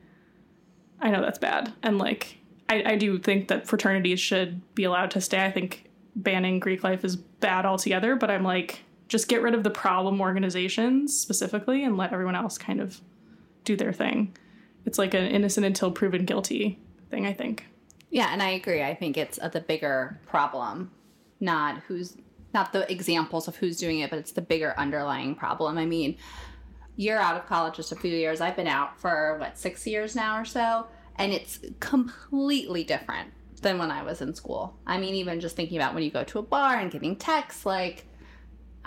[1.00, 1.72] I know that's bad.
[1.82, 5.44] And like I, I do think that fraternities should be allowed to stay.
[5.44, 5.84] I think
[6.16, 10.20] banning greek life is bad altogether but i'm like just get rid of the problem
[10.20, 13.00] organizations specifically and let everyone else kind of
[13.64, 14.36] do their thing.
[14.84, 16.78] It's like an innocent until proven guilty
[17.10, 17.66] thing i think.
[18.10, 18.82] Yeah, and I agree.
[18.82, 20.90] I think it's uh, the bigger problem,
[21.40, 22.16] not who's
[22.54, 25.76] not the examples of who's doing it, but it's the bigger underlying problem.
[25.76, 26.16] I mean,
[26.98, 28.40] you're out of college just a few years.
[28.40, 30.86] I've been out for what six years now or so,
[31.16, 33.30] and it's completely different
[33.62, 34.76] than when I was in school.
[34.84, 37.64] I mean, even just thinking about when you go to a bar and getting texts
[37.64, 38.04] like.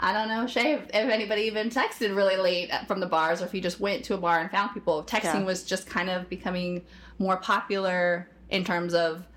[0.03, 3.45] I don't know, Shay, if, if anybody even texted really late from the bars or
[3.45, 5.03] if you just went to a bar and found people.
[5.03, 5.43] Texting Yeah.
[5.43, 6.81] was just kind of becoming
[7.19, 9.27] more popular in terms of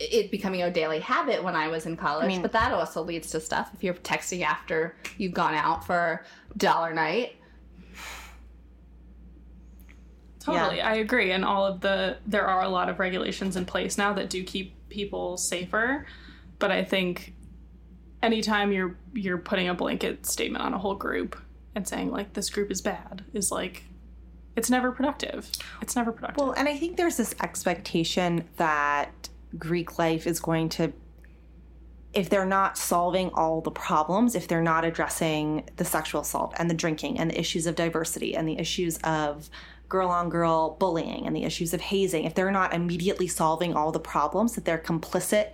[0.00, 2.26] it becoming a daily habit when I was in college.
[2.26, 6.24] mean- but that also leads to stuff if you're texting after you've gone out for
[6.56, 7.36] dollar night.
[10.40, 10.88] Totally, Yeah.
[10.88, 11.32] I agree.
[11.32, 14.42] And all of the there are a lot of regulations in place now that do
[14.42, 16.06] keep people safer.
[16.58, 17.34] But I think
[18.22, 21.40] anytime you're you're putting a blanket statement on a whole group
[21.74, 23.84] and saying like this group is bad is like
[24.56, 25.50] it's never productive.
[25.80, 26.42] It's never productive.
[26.42, 30.92] Well, and I think there's this expectation that Greek life is going to,
[32.12, 36.68] if they're not solving all the problems, if they're not addressing the sexual assault and
[36.68, 39.48] the drinking and the issues of diversity and the issues of
[39.90, 43.92] girl on girl bullying and the issues of hazing, if they're not immediately solving all
[43.92, 45.52] the problems, that they're complicit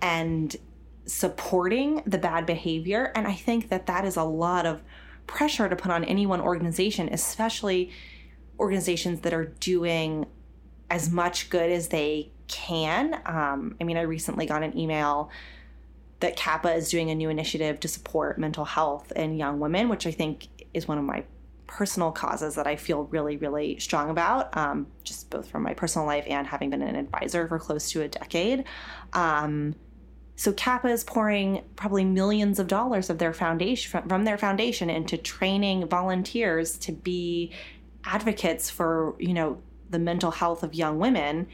[0.00, 0.56] and
[1.04, 3.12] supporting the bad behavior.
[3.14, 4.82] And I think that that is a lot of
[5.26, 7.90] pressure to put on any one organization, especially
[8.58, 10.24] organizations that are doing
[10.88, 13.20] as much good as they can.
[13.26, 15.30] Um, I mean, I recently got an email
[16.20, 20.06] that Kappa is doing a new initiative to support mental health in young women, which
[20.06, 21.24] I think is one of my
[21.74, 26.06] personal causes that I feel really, really strong about, um, just both from my personal
[26.06, 28.62] life and having been an advisor for close to a decade.
[29.12, 29.74] Um,
[30.36, 35.16] so Kappa is pouring probably millions of dollars of their foundation from, their foundation into
[35.16, 37.52] training volunteers to be
[38.04, 39.60] advocates for you know
[39.90, 41.48] the mental health of young women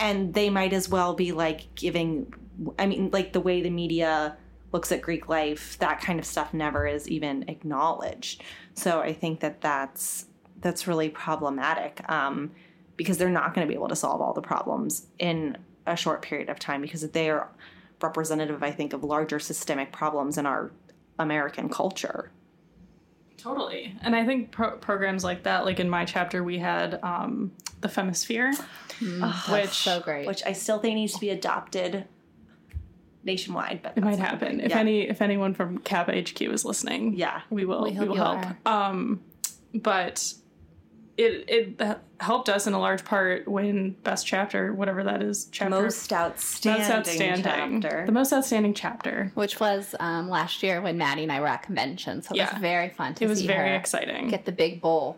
[0.00, 2.32] and they might as well be like giving
[2.78, 4.38] i mean like the way the media
[4.74, 8.42] looks at greek life that kind of stuff never is even acknowledged
[8.74, 10.26] so i think that that's
[10.60, 12.50] that's really problematic um,
[12.96, 15.56] because they're not going to be able to solve all the problems in
[15.86, 17.48] a short period of time because they are
[18.02, 20.70] representative i think of larger systemic problems in our
[21.18, 22.30] american culture
[23.36, 23.94] Totally.
[24.00, 27.52] And I think pro- programs like that, like in my chapter, we had um,
[27.82, 28.54] the Femisphere,
[29.50, 30.26] which So great.
[30.26, 32.06] which i still think needs to be adopted
[33.24, 34.60] nationwide but it might happen.
[34.60, 34.78] If yeah.
[34.78, 37.84] any, if anyone from Kappa HQ is listening, yeah we will.
[37.84, 38.44] We We, will help.
[38.66, 39.22] Um,
[39.74, 40.34] but
[41.16, 45.46] it it helped us in a large part win best chapter, whatever that is.
[45.52, 49.30] Chapter most outstanding, most outstanding, chapter the most outstanding chapter.
[49.34, 52.20] Which was um, last year when Maddie and I were at convention.
[52.22, 52.52] So it Yeah.
[52.52, 54.28] was very fun to It was see very her exciting.
[54.28, 55.16] get the big bowl.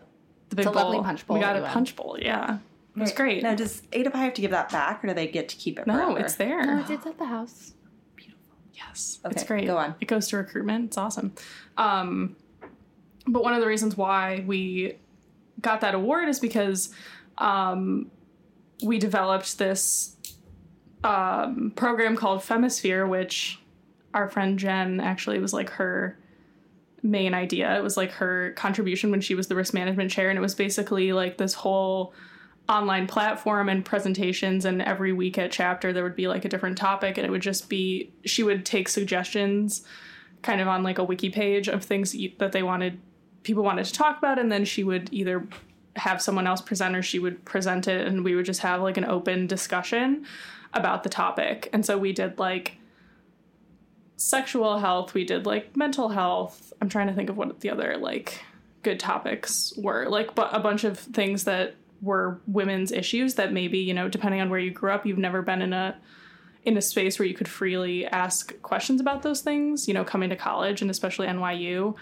[0.49, 0.83] the big a bowl.
[0.83, 2.17] lovely punch bowl We got a you punch bowl.
[2.21, 2.59] Yeah,
[2.95, 3.41] it was great.
[3.43, 5.79] now does ada Pi have to give that back or do they get to keep
[5.79, 6.19] it no, forever?
[6.19, 6.63] it's there.
[6.63, 7.73] No, it's at the house.
[8.77, 9.65] Yes, Okay, it's great.
[9.65, 9.95] go on.
[9.99, 10.85] It goes to recruitment.
[10.85, 11.33] It's awesome.
[11.77, 12.35] Um,
[13.25, 14.97] but one of the reasons why we
[15.61, 16.93] got that award is because
[17.39, 18.11] um,
[18.83, 20.15] we developed this
[21.03, 23.59] um, program called Femisphere, which
[24.13, 26.17] our friend Jen actually was like her
[27.03, 27.75] main idea.
[27.77, 30.55] It was like her contribution when she was the risk management chair, and it was
[30.55, 32.13] basically like this whole
[32.69, 36.77] online platform and presentations and every week at chapter there would be like a different
[36.77, 39.83] topic and it would just be she would take suggestions
[40.41, 42.99] kind of on like a wiki page of things that they wanted
[43.43, 45.47] people wanted to talk about and then she would either
[45.97, 48.97] have someone else present or she would present it and we would just have like
[48.97, 50.25] an open discussion
[50.73, 51.69] about the topic.
[51.73, 52.77] And so we did like
[54.15, 56.73] sexual health, we did like mental health.
[56.81, 58.43] I'm trying to think of what the other like
[58.83, 60.07] good topics were.
[60.07, 64.41] Like but a bunch of things that were women's issues that maybe, you know, depending
[64.41, 65.97] on where you grew up, you've never been in a
[66.63, 70.29] in a space where you could freely ask questions about those things, you know, coming
[70.29, 71.95] to college and especially NYU.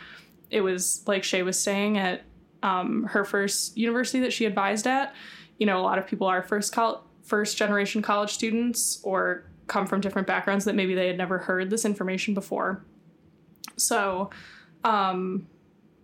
[0.50, 2.24] It was like Shay was saying at
[2.64, 5.14] um, her first university that she advised at.
[5.60, 9.86] You know, a lot of people are first col- first generation college students or come
[9.86, 12.84] from different backgrounds that maybe they had never heard this information before.
[13.78, 14.32] So,
[14.84, 15.48] um,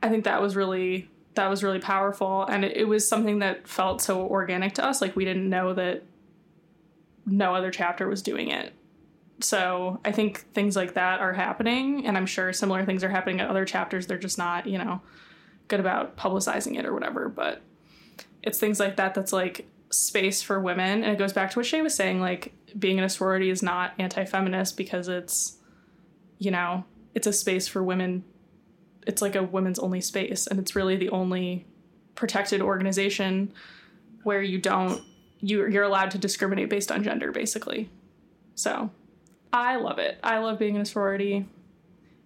[0.04, 3.68] I think that was really that was really powerful, and it, it was something that
[3.68, 5.02] felt so organic to us.
[5.02, 6.04] Like we didn't know that
[7.26, 8.74] no other chapter was doing it.
[9.40, 13.40] So I think things like that are happening, and I'm sure similar things are happening
[13.40, 14.08] at other chapters.
[14.08, 15.02] They're just not, you know,
[15.68, 17.30] good about publicizing it or whatever.
[17.30, 17.62] But
[18.44, 21.66] it's things like that that's like space for women, and it goes back to what
[21.66, 22.22] Shay was saying.
[22.22, 25.58] Like being in a sorority is not anti-feminist because it's,
[26.38, 26.84] you know,
[27.16, 28.24] it's a space for women.
[29.08, 31.66] It's like a women's only space, and it's really the only
[32.16, 33.54] protected organization
[34.24, 35.02] where you don't
[35.40, 37.90] you you're allowed to discriminate based on gender basically.
[38.56, 38.92] So
[39.54, 40.20] i love it.
[40.24, 41.48] I love being in a sorority.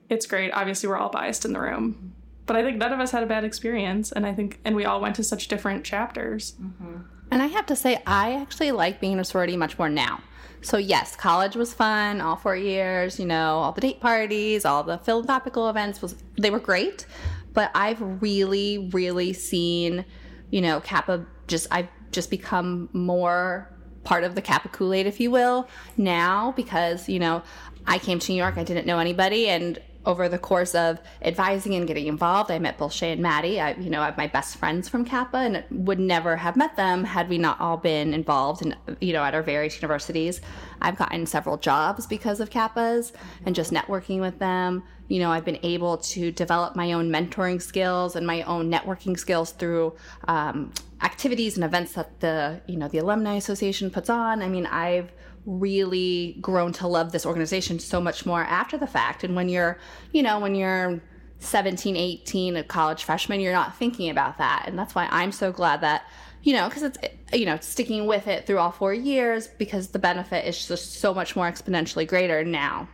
[0.09, 0.51] It's great.
[0.51, 2.11] Obviously we're all biased in the room
[2.47, 4.85] but i think none of us had a bad experience and i think and we
[4.85, 6.53] all went to such different chapters.
[6.61, 6.97] Mm-hmm.
[7.31, 10.21] And I have to say, I actually like being in a sorority much more now.
[10.65, 14.81] So, yes, college was fun, all four years, you know, all the date parties, all
[14.81, 17.05] the philosophical events was they were great.
[17.53, 20.05] But I've really, really seen,
[20.49, 23.71] you know, Kappa just I've just become more
[24.03, 27.43] part of the Kappa Kool-Aid, if you will, now because, you know,
[27.85, 31.73] I came to New York, I didn't know anybody and over the course of advising
[31.75, 33.59] and getting involved, I met both Shay and Maddie.
[33.59, 36.75] I, you know, I have my best friends from Kappa, and would never have met
[36.75, 40.41] them had we not all been involved in, you know, at our various universities.
[40.81, 43.11] I've gotten several jobs because of Kappas
[43.45, 44.83] and just networking with them.
[45.07, 49.17] You know, I've been able to develop my own mentoring skills and my own networking
[49.17, 49.95] skills through
[50.27, 54.41] um, activities and events that the, you know, the Alumni Association puts on.
[54.41, 55.11] I mean, I've
[55.45, 59.23] really grown to love this organization so much more after the fact.
[59.23, 59.77] And when you're,
[60.11, 61.01] you know, when you're
[61.39, 64.65] 17, 18, a college freshman, you're not thinking about that.
[64.67, 66.03] And that's why I'm so glad that,
[66.41, 66.97] you know, because it's,
[67.33, 71.13] you know, sticking with it through all four years because the benefit is just so
[71.13, 72.87] much more exponentially greater now.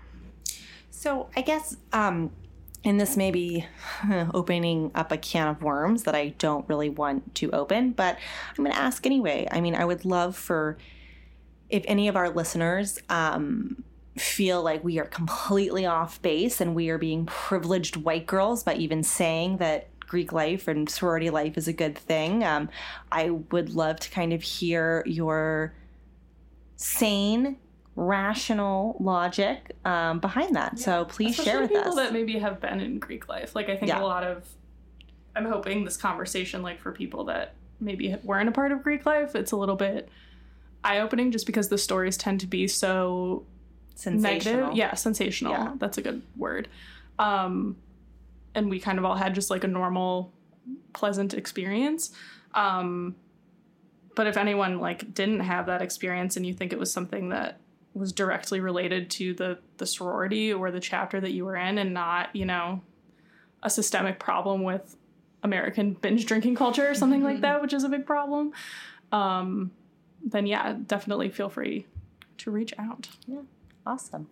[0.90, 2.32] So I guess, um,
[2.84, 3.66] and this may be
[4.34, 8.18] opening up a can of worms that I don't really want to open, but
[8.50, 9.48] I'm going to ask anyway.
[9.52, 10.78] I mean, I would love for
[11.72, 13.84] if any of our listeners um,
[14.18, 18.76] feel like we are completely off base and we are being privileged white girls by
[18.76, 22.44] even saying that Greek life and sorority life is a good thing.
[22.44, 22.70] Um,
[23.12, 25.74] I would love to kind of hear your
[26.76, 27.58] sane,
[27.96, 30.80] rational logic um, behind that.
[30.80, 31.96] so please Especially share with people us.
[31.96, 34.02] that maybe have been in greek life like i think Yeah.
[34.02, 34.48] a lot of
[35.36, 39.36] i'm hoping this conversation like for people that maybe weren't a part of greek life
[39.36, 40.08] it's a little bit
[40.84, 43.46] eye-opening just because the stories tend to be so
[43.96, 44.54] Sensational.
[44.62, 45.74] negative yeah sensational Yeah.
[45.78, 46.68] that's a good word
[47.20, 47.76] um
[48.56, 50.34] and we kind of all had just like a normal
[50.94, 52.12] pleasant experience
[52.56, 53.16] um
[54.16, 57.60] but if anyone like didn't have that experience and you think it was something that
[57.94, 61.94] was directly related to the the sorority or the chapter that you were in and
[61.94, 62.82] not you know
[63.64, 64.96] a systemic problem with
[65.44, 68.52] american binge drinking culture or something like that which is a big problem
[69.12, 69.70] um
[70.24, 71.86] then yeah definitely feel free
[72.38, 73.42] to reach out Yeah,
[73.86, 74.28] Awesome.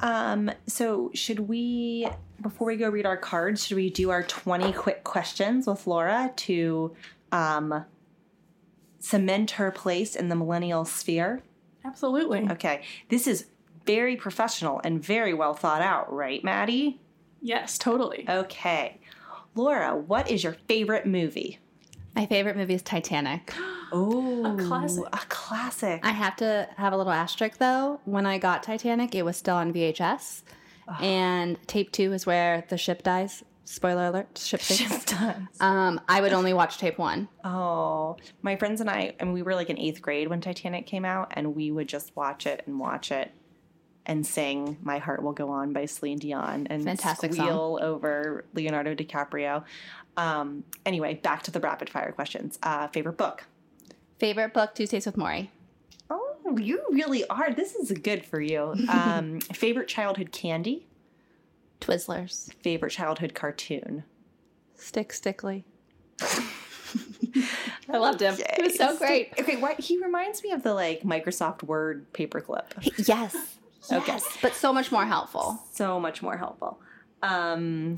[0.00, 2.08] Um, so should we,
[2.42, 6.32] before we go read our cards, should we do our 20 quick questions with Laura
[6.36, 6.94] to
[7.30, 7.84] um,
[8.98, 11.42] cement her place in the millennial sphere?
[11.84, 12.82] absolutely Okay.
[13.08, 13.46] This is
[13.86, 17.00] very professional and very well thought out, right, Maddie?
[17.40, 18.98] yes totally Okay.
[19.54, 21.58] Laura, what is your favorite movie?
[22.14, 23.52] My favorite movie is Titanic.
[23.92, 25.04] Oh, a classic.
[25.12, 26.00] A classic.
[26.04, 28.00] I have to have a little asterisk though.
[28.04, 30.42] When I got Titanic, it was still on VHS,
[31.00, 33.42] and tape two is where the ship dies.
[33.64, 35.04] Spoiler alert: ship sinks.
[35.06, 35.48] done.
[35.58, 37.28] Um, I would only watch tape one.
[37.42, 41.04] Oh, my friends and I, and we were like in eighth grade when Titanic came
[41.04, 43.32] out, and we would just watch it and watch it
[44.06, 48.94] and sing "My Heart Will Go On" by Celine Dion and Fantastic squeal over Leonardo
[48.94, 49.64] DiCaprio.
[50.16, 52.58] Um, anyway, back to the rapid fire questions.
[52.62, 53.44] Uh, favorite book?
[54.18, 55.48] Favorite book: Tuesdays with Morrie.
[56.10, 57.52] Oh, you really are.
[57.52, 58.74] This is good for you.
[58.88, 60.86] Um, favorite childhood candy?
[61.80, 62.52] Twizzlers.
[62.62, 64.04] Favorite childhood cartoon?
[64.74, 65.64] Stick Stickly.
[67.88, 68.36] I loved him.
[68.56, 69.32] He was so great.
[69.38, 73.06] Okay, why he reminds me of the like Microsoft Word paperclip.
[73.08, 73.36] Yes.
[73.92, 74.12] Okay.
[74.12, 74.38] Yes.
[74.40, 75.62] But so much more helpful.
[75.74, 76.80] So much more helpful.
[77.22, 77.96] Um,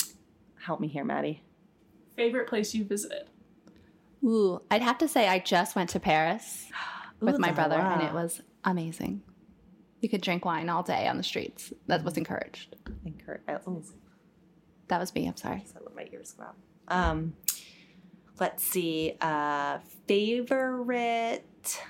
[0.59, 1.43] help me here, Maddie.
[2.17, 3.29] Favorite place you visited?
[4.25, 6.67] Ooh, I'd have to say I just went to Paris
[7.21, 9.23] with Ooh my la brother, and it was amazing.
[10.01, 11.73] You could drink wine all day on the streets.
[11.87, 12.77] That was encouraged.
[13.05, 13.43] Encourage.
[13.49, 13.83] Oh,
[14.89, 15.27] That was me.
[15.27, 15.64] I'm sorry.
[15.75, 16.57] I let my ears go out.
[16.89, 17.35] Um,
[18.39, 19.14] let's see.
[19.21, 21.83] Uh, favorite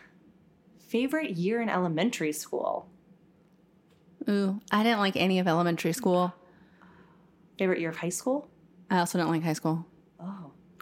[0.89, 2.89] favorite year in elementary school.
[4.29, 6.35] Ooh, I didn't like any of elementary school.
[7.59, 8.49] Favorite year of high school.
[8.91, 9.87] I also didn't like high school.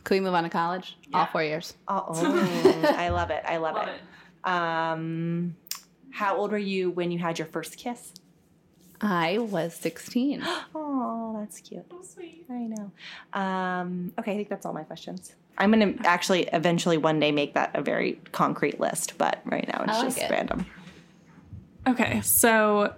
[0.04, 0.96] Could we move on to college?
[1.12, 1.74] All four years.
[1.88, 3.42] oh, oh, I love it.
[3.46, 3.94] I love, Love it.
[3.94, 4.48] it.
[4.48, 5.56] Um,
[6.10, 8.12] how old were you when you had your first kiss?
[9.00, 10.42] I was 16.
[10.74, 11.84] Oh, that's cute.
[11.90, 12.44] Oh, sweet.
[12.48, 12.90] I know.
[13.32, 15.34] Um, okay, I think that's all my questions.
[15.58, 19.82] I'm gonna actually eventually one day make that a very concrete list, but right now
[19.84, 20.30] it's like just it.
[20.30, 20.66] random.
[21.86, 22.94] Okay, so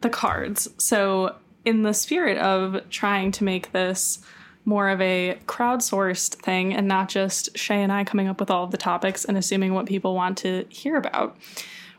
[0.00, 0.68] the cards.
[0.78, 4.20] So, in the spirit of trying to make this
[4.64, 8.64] more of a crowdsourced thing and not just Shay and I coming up with all
[8.64, 11.36] of the topics and assuming what people want to hear about,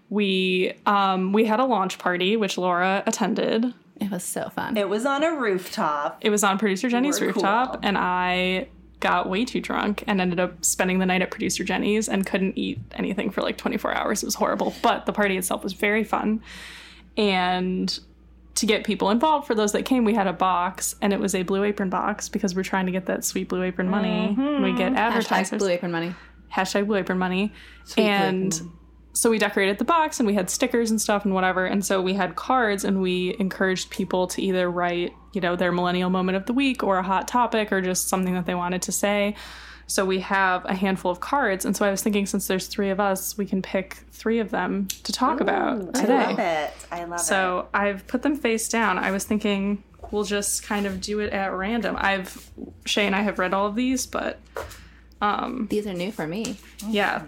[0.09, 3.73] we um, we had a launch party which Laura attended.
[3.99, 4.77] It was so fun.
[4.77, 6.17] It was on a rooftop.
[6.21, 7.79] It was on producer Jenny's We're rooftop, cool.
[7.83, 8.67] and I
[8.99, 12.57] got way too drunk and ended up spending the night at producer Jenny's and couldn't
[12.57, 14.23] eat anything for like 24 hours.
[14.23, 16.41] It was horrible, but the party itself was very fun.
[17.17, 17.99] And
[18.55, 21.33] to get people involved, for those that came, we had a box, and it was
[21.35, 24.35] a Blue Apron box because we're trying to get that sweet Blue Apron money.
[24.37, 24.77] We mm-hmm.
[24.77, 26.13] get Hashtag advertisers Blue Apron money.
[26.51, 27.53] hashtag blue apron money
[27.95, 28.71] Blue Apron and money.
[29.13, 32.01] so we decorated the box and we had stickers and stuff and whatever and so
[32.01, 36.35] we had cards and we encouraged people to either write you know their millennial moment
[36.35, 39.35] of the week or a hot topic or just something that they wanted to say
[39.91, 42.89] so we have a handful of cards and so i was thinking since there's three
[42.89, 46.71] of us we can pick three of them to talk about today I love it.
[46.91, 47.23] I love it.
[47.23, 48.97] so I've put them face down.
[48.97, 51.95] I was thinking we'll just kind of do it at random.
[51.97, 52.49] I've
[52.85, 54.39] Shay and I have read all of these, but
[55.21, 56.57] um, These are new for me.
[56.87, 57.23] yeah.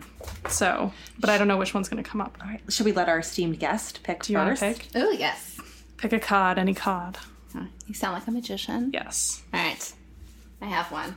[0.49, 2.38] So, but I don't know which one's going to come up.
[2.41, 4.61] All right, should we let our esteemed guest pick Do you want first?
[4.82, 5.01] to pick?
[5.03, 5.59] Oh, yes.
[5.97, 7.18] Pick a card, any card.
[7.88, 8.89] You sound like a magician.
[8.93, 9.43] Yes.
[9.53, 9.93] All right.
[10.61, 11.16] I have one.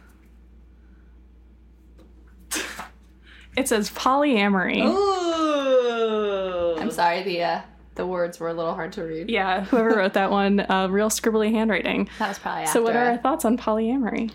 [3.57, 4.85] It says polyamory.
[4.85, 6.77] Ooh.
[6.79, 7.61] I'm sorry, the uh,
[7.95, 9.31] the words were a little hard to read.
[9.31, 12.09] Yeah, whoever wrote that one, uh, real scribbly handwriting.
[12.19, 12.73] That was probably after.
[12.73, 14.33] So, what are our thoughts on polyamory?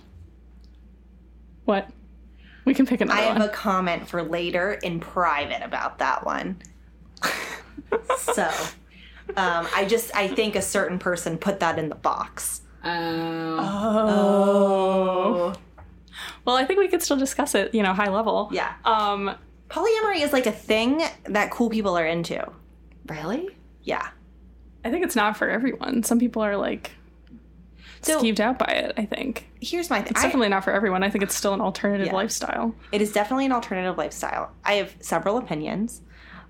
[1.66, 1.90] What?
[2.66, 3.50] We can pick another I have one.
[3.50, 6.58] a comment for later in private about that one.
[8.18, 8.50] so,
[9.36, 12.62] um, I just I think a certain person put that in the box.
[12.84, 15.54] Um, oh.
[16.46, 18.50] Well, I think we could still discuss it, you know, high level.
[18.52, 19.36] Yeah, Um,
[19.70, 22.46] polyamory is like a thing that cool people are into.
[23.08, 23.50] really?
[23.84, 24.08] Yeah.
[24.86, 26.04] I think it's not for everyone.
[26.04, 26.92] Some people are like
[28.02, 29.48] So skeeved out by it, I think.
[29.62, 30.12] here's my thing.
[30.12, 31.04] It's definitely not for everyone.
[31.04, 32.14] I think it's still an alternative Yeah.
[32.16, 32.74] lifestyle.
[32.92, 34.52] It is definitely an alternative lifestyle.
[34.66, 36.02] I have several opinions.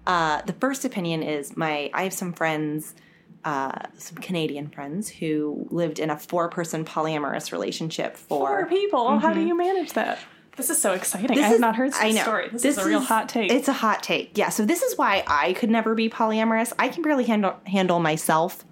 [0.08, 2.96] Uh, the first opinion is my I have some friends,
[3.44, 9.20] uh, some Canadian friends who lived in a four person polyamorous relationship for Four people.
[9.20, 10.20] How do you manage that?
[10.58, 11.38] This is so exciting.
[11.38, 12.22] I have is- not heard this I know.
[12.24, 12.50] story.
[12.52, 13.52] This, is a real hot take.
[13.52, 14.38] It's a hot take.
[14.38, 14.50] Yeah.
[14.50, 16.74] So this is why I could never be polyamorous.
[16.78, 18.66] I can barely handle handle myself,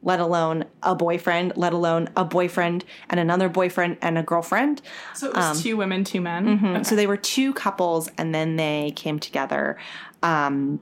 [0.00, 4.80] let alone a boyfriend, let alone a boyfriend and another boyfriend and a girlfriend.
[5.14, 6.48] so it was two women, two men.
[6.48, 6.82] Um, Okay.
[6.84, 9.76] So they were two couples, and then they came together.
[10.22, 10.78] Um,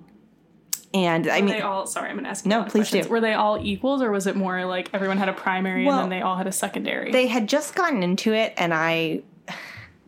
[1.05, 3.07] and I Were mean, they all sorry, I'm gonna ask you No, please questions.
[3.07, 3.11] do.
[3.13, 6.11] Were they all equals or was it more like everyone had a primary Well, and
[6.11, 7.13] then they all had a secondary?
[7.13, 9.23] they had just gotten into it, and I,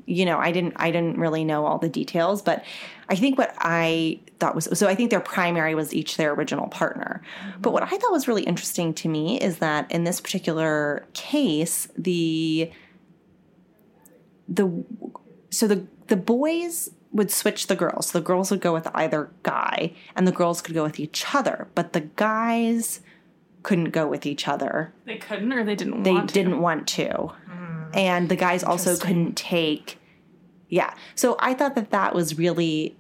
[0.07, 2.65] you know, I didn't, I didn't really know all the details, but
[3.11, 4.87] I think what I thought was so.
[4.87, 7.23] I think their primary was each their original partner.
[7.43, 7.61] Mm-hmm.
[7.63, 11.89] But what I thought was really interesting to me is that in this particular case,
[11.97, 12.71] the
[14.49, 14.71] the
[15.51, 18.13] so the the boys would switch the girls.
[18.13, 21.69] The girls would go with either guy, and the girls could go with each other.
[21.75, 23.01] But the guys
[23.63, 24.93] couldn't go with each other.
[25.05, 26.35] They couldn't or they didn't They want to.
[26.35, 27.85] They didn't want to, hmm.
[27.95, 29.99] and the guys also couldn't take.
[30.69, 32.97] Yeah, so I thought that that was really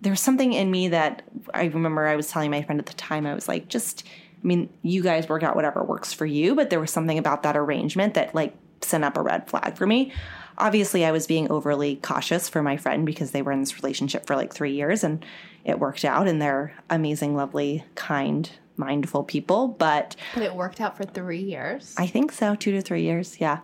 [0.00, 2.94] there was something in me that I remember I was telling my friend at the
[2.94, 3.26] time.
[3.26, 4.04] I was like, just
[4.42, 7.42] I mean, you guys work out whatever works for you, but there was something about
[7.42, 10.12] that arrangement that like sent up a red flag for me.
[10.58, 14.26] Obviously, I was being overly cautious for my friend because they were in this relationship
[14.26, 15.24] for like three years and
[15.64, 19.68] it worked out and they're amazing, lovely, kind, mindful people.
[19.68, 21.94] But But it worked out for three years.
[21.96, 23.60] I think so, two to three years, yeah.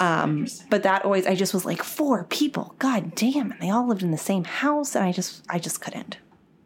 [0.00, 3.86] Um, but that always, I just was like, four people, god damn, and they all
[3.86, 6.16] lived in the same house, and I just, I just couldn't.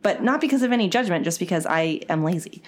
[0.03, 2.63] But not because of any judgment, just because I am lazy.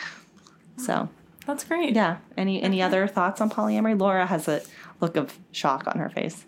[0.76, 1.08] So
[1.46, 1.94] That's great.
[1.94, 2.18] yeah.
[2.36, 3.98] Any any other thoughts on polyamory?
[3.98, 4.60] Laura has a
[5.00, 6.44] look of shock on her face.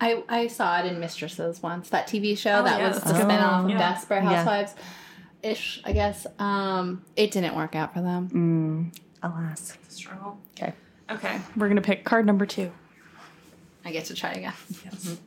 [0.00, 3.12] I, I saw it in Mistresses once, that TV show that yeah, was the a
[3.14, 3.78] good spinoff of Yeah.
[3.78, 4.34] Desperate Yeah.
[4.36, 4.74] Housewives
[5.42, 6.26] ish, I guess.
[6.38, 8.92] Um, it didn't work out for them.
[8.92, 9.76] Mm, Alas.
[9.88, 10.38] Struggle.
[10.56, 10.72] Okay.
[11.10, 11.40] Okay.
[11.56, 12.70] We're gonna pick card number two.
[13.84, 14.52] I get to try again.
[14.84, 15.18] Yes.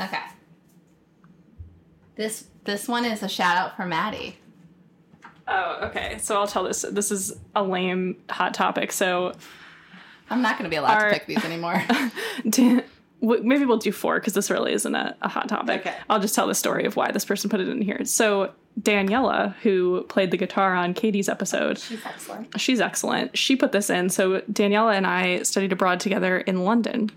[0.00, 0.18] Okay.
[2.16, 4.36] This this one is a shout out for Maddie.
[5.48, 6.18] Oh, okay.
[6.18, 6.82] So I'll tell this.
[6.82, 8.92] This is a lame hot topic.
[8.92, 9.32] So
[10.30, 11.82] I'm not going to be allowed Our- to pick these anymore.
[13.22, 15.80] Maybe we'll do four because this really isn't a, a hot topic.
[15.82, 15.94] Okay.
[16.08, 18.02] I'll just tell the story of why this person put it in here.
[18.06, 22.58] So Daniela, who played the guitar on Katie's episode, She's excellent.
[22.60, 23.36] she's excellent.
[23.36, 24.08] She put this in.
[24.08, 27.10] So Daniela and I studied abroad together in London.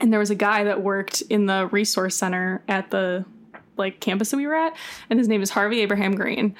[0.00, 3.26] And there was a guy that worked in the resource center at the
[3.76, 4.74] like campus that we were at,
[5.10, 6.54] and his name is Harvey Abraham Green.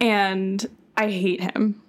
[0.00, 0.64] And
[0.96, 1.82] I hate him.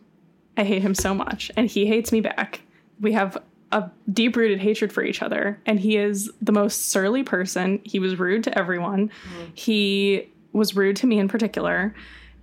[0.57, 1.51] I hate him so much.
[1.55, 2.61] And he hates me back.
[2.99, 3.37] We have
[3.71, 5.59] a deep rooted hatred for each other.
[5.65, 7.81] And he is the most surly person.
[7.83, 9.09] He was rude to everyone.
[9.09, 9.45] Mm-hmm.
[9.53, 11.93] He was rude to me in particular.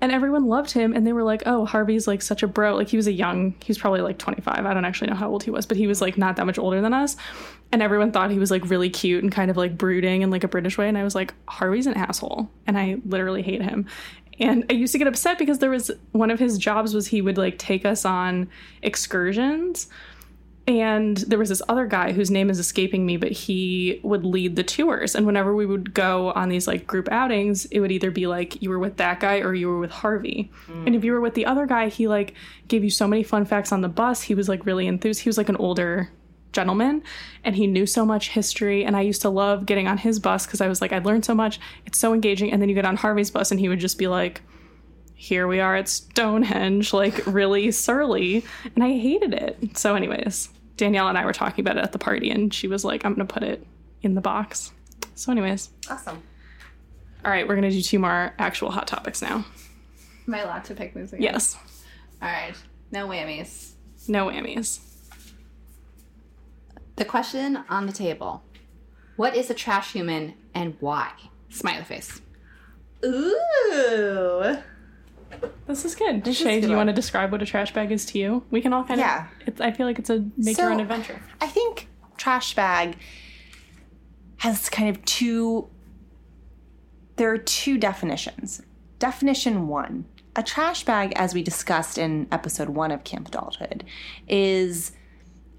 [0.03, 0.93] And everyone loved him.
[0.93, 2.75] And they were like, oh, Harvey's like such a bro.
[2.75, 4.67] Like he was a young, he was probably like 25.
[4.67, 6.59] I don't actually know how old he was, but he was like not that much
[6.59, 7.17] older than us.
[7.71, 10.45] And everyone thought he was like really cute and kind of like brooding in like
[10.45, 10.89] a British way.
[10.89, 12.51] And I was like, Harvey's an asshole.
[12.67, 13.87] And I literally hate him.
[14.41, 17.23] And I used to get upset because there was one of his jobs was he
[17.23, 18.51] would like take us on
[18.83, 19.89] excursions.
[20.67, 24.55] And there was this other guy whose name is escaping me, but he would lead
[24.55, 25.17] the tours.
[25.17, 28.63] And whenever we would go on these like group outings, it would either be like
[28.63, 30.53] you were with that guy or you were with Harvey.
[30.67, 30.87] Hmm.
[30.87, 32.35] And if you were with the other guy, he like
[32.69, 34.23] gave you so many fun facts on the bus.
[34.23, 35.23] He was like really enthused.
[35.23, 36.11] He was like an older
[36.53, 37.03] gentleman
[37.43, 38.85] and he knew so much history.
[38.85, 41.25] And I used to love getting on his bus because I was like, I learned
[41.25, 41.59] so much.
[41.87, 42.53] It's so engaging.
[42.53, 44.43] And then you get on Harvey's bus and he would just be like,
[45.23, 48.45] here we are at Stonehenge, like really surly.
[48.75, 49.77] And I hated it.
[49.79, 52.85] So, anyways, Danielle and I were talking about it at the party, and she was
[52.85, 53.65] like, I'm going to put it
[54.03, 54.73] in the box.
[55.15, 56.21] So, anyways, Awesome.
[57.25, 59.45] all right, we're going to do two more actual hot topics now.
[60.27, 61.23] Am I allowed to pick these again?
[61.23, 61.57] Yes,
[62.21, 62.55] All right.
[62.91, 63.75] No whammies.
[64.09, 64.81] no whammies.
[66.97, 68.43] The question on the table
[69.15, 71.13] What is a trash human and why?
[71.49, 72.21] Smiley face.
[73.05, 74.57] Ooh.
[75.67, 76.27] This is good.
[76.27, 78.45] is Shay, do you want to describe what a trash bag is to you?
[78.51, 79.27] We can all kind Yeah.
[79.47, 79.59] of.
[79.59, 79.67] Yeah.
[79.67, 81.21] I feel like it's a make So- your own adventure.
[81.41, 82.97] I think trash bag
[84.39, 85.69] has kind of two
[87.17, 88.63] there are two definitions.
[88.99, 90.07] Definition 1.
[90.35, 93.85] A trash bag as we discussed in episode 1 of Camp Adulthood
[94.29, 94.93] is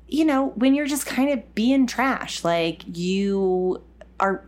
[0.07, 3.81] you know, when you're just kind of being trash, like you
[4.19, 4.45] are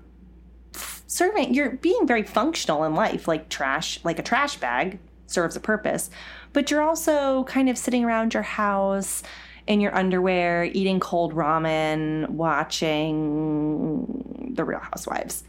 [1.07, 5.59] serving you're being very functional in life, like trash, like a trash bag serves a
[5.59, 6.09] purpose,
[6.53, 9.23] but you're also kind of sitting around your house
[9.67, 15.43] in your underwear, eating cold ramen, watching The Real Housewives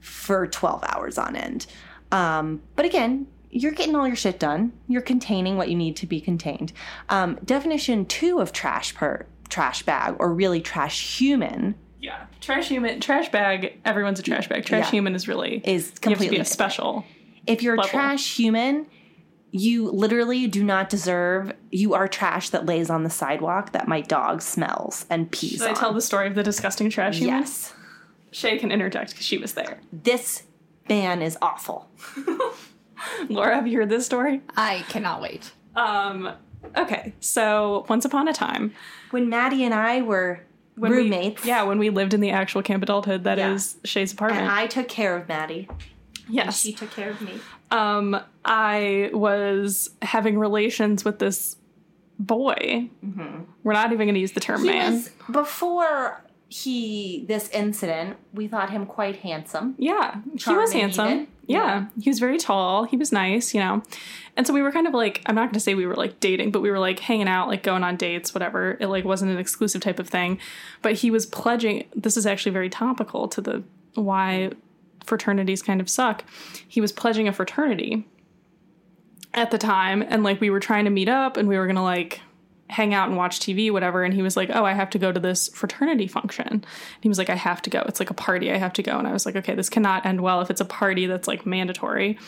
[0.00, 1.66] for 12 hours on end.
[2.12, 4.72] Um, but again, you're getting all your shit done.
[4.88, 6.72] You're containing what you need to be contained.
[7.08, 12.26] Um, definition two of trash per trash bag, or really trash human, Yeah.
[12.40, 14.64] Trash human, trash bag, everyone's a trash bag.
[14.64, 14.90] Trash Yeah.
[14.90, 15.62] human is really.
[15.64, 17.04] is you have to completely be a special.
[17.46, 17.90] If you're a level.
[17.90, 18.86] trash human,
[19.58, 21.52] you literally do not deserve.
[21.70, 25.62] You are trash that lays on the sidewalk that my dog smells and pees Should
[25.70, 27.40] I tell the story of the disgusting trash human?
[27.40, 27.72] yes,
[28.32, 29.78] Shay can interject because she was there.
[29.92, 30.42] this
[30.88, 31.88] man is awful.
[33.28, 34.40] Laura, have you heard this story?
[34.56, 35.52] I cannot wait.
[35.74, 36.30] Um,
[36.76, 38.72] okay, so once upon a time,
[39.10, 40.40] When Maddie and I were
[40.76, 43.88] when we- roommates, yeah, when we lived in the actual camp adulthood, that is Yeah.
[43.88, 44.42] Shay's apartment.
[44.44, 45.68] and I took care of Maddie.
[46.28, 47.34] yes, She took care of me.
[47.70, 51.56] Um, I was having relations with this
[52.18, 52.88] boy.
[53.62, 54.68] We're not even going to use the term Mm-hmm.
[54.68, 54.92] He man.
[54.94, 58.16] was before he this incident.
[58.32, 59.74] We thought him quite handsome.
[59.78, 61.06] Yeah, he was handsome.
[61.06, 61.28] even.
[61.48, 61.58] Yeah.
[61.58, 61.86] Yeah.
[62.00, 62.84] he was very tall.
[62.84, 63.82] He was nice, you know.
[64.36, 66.18] And so we were kind of like, I'm not going to say we were like
[66.20, 68.76] dating, but we were like hanging out, like going on dates, whatever.
[68.80, 70.38] It like wasn't an exclusive type of thing.
[70.82, 73.62] But he was pledging, this is actually very topical to the
[73.94, 74.50] why
[75.06, 76.24] fraternities kind of suck.
[76.66, 78.06] He was pledging a fraternity
[79.34, 81.76] at the time and like we were trying to meet up and we were going
[81.76, 82.20] to like
[82.68, 84.02] hang out and watch TV, whatever.
[84.02, 86.48] And he was like, Oh, I have to go to this fraternity function.
[86.48, 86.66] And
[87.00, 87.84] he was like, I have to go.
[87.86, 88.50] It's like a party.
[88.50, 88.98] I have to go.
[88.98, 91.46] And I was like, Okay, this cannot end well if it's a party that's like
[91.46, 92.18] mandatory.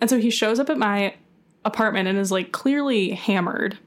[0.00, 1.14] And so he shows up at my
[1.64, 3.78] apartment and is like clearly hammered.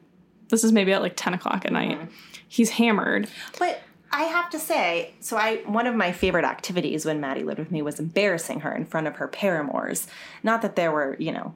[0.50, 2.00] This is maybe at like 10 o'clock at night.
[2.00, 2.12] Mm-hmm.
[2.48, 3.30] He's hammered.
[3.60, 3.82] But
[4.12, 7.72] I have to say, so I one of my favorite activities when Maddie lived with
[7.72, 10.08] me was embarrassing her in front of her paramours.
[10.44, 11.54] Not that there were, you know,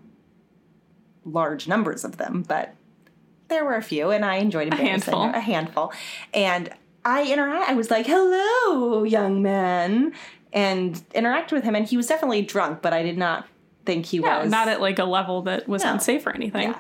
[1.26, 2.74] large numbers of them, but
[3.48, 5.24] there were a few, and I enjoyed embarrassing handful.
[5.28, 5.34] her.
[5.34, 5.94] A handful.
[6.34, 6.70] And
[7.06, 7.70] I interact.
[7.70, 10.14] I was like, "Hello, young man,"
[10.54, 13.48] and interacted with him, and he was definitely drunk, but I did not
[13.86, 15.94] think he Yeah, was not at like a level that was No.
[15.94, 16.70] unsafe or anything.
[16.70, 16.80] Yeah.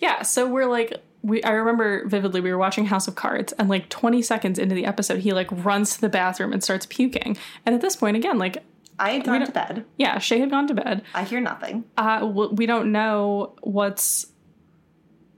[0.00, 0.22] Yeah.
[0.22, 0.92] so we're like
[1.22, 4.74] we I remember vividly we were watching House of Cards and like 20 seconds into
[4.74, 7.36] the episode he like runs to the bathroom and starts puking.
[7.64, 8.62] And at this point again like
[8.98, 9.84] I had gone to bed.
[9.96, 11.02] yeah, Shay had gone to bed.
[11.14, 11.84] I hear nothing.
[11.96, 14.26] Uh we don't know what's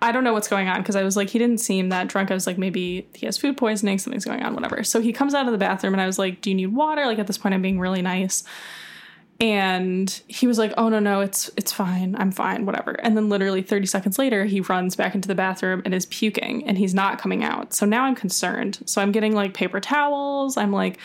[0.02, 2.30] I don't know what's going on because I was like, he didn't seem that drunk.
[2.30, 4.84] I was like, maybe he has food poisoning, something's going on, whatever.
[4.84, 7.06] So he comes out of the bathroom and I was like, do you need water?
[7.06, 8.44] Like at this point, I'm being really nice.
[9.40, 12.14] And he was like, "Oh no, no, it's it's fine.
[12.16, 15.82] I'm fine, whatever." And then literally 30 seconds later, he runs back into the bathroom
[15.84, 17.74] and is puking and he's not coming out.
[17.74, 18.78] So now I'm concerned.
[18.86, 20.56] So I'm getting like paper towels.
[20.56, 20.98] I'm like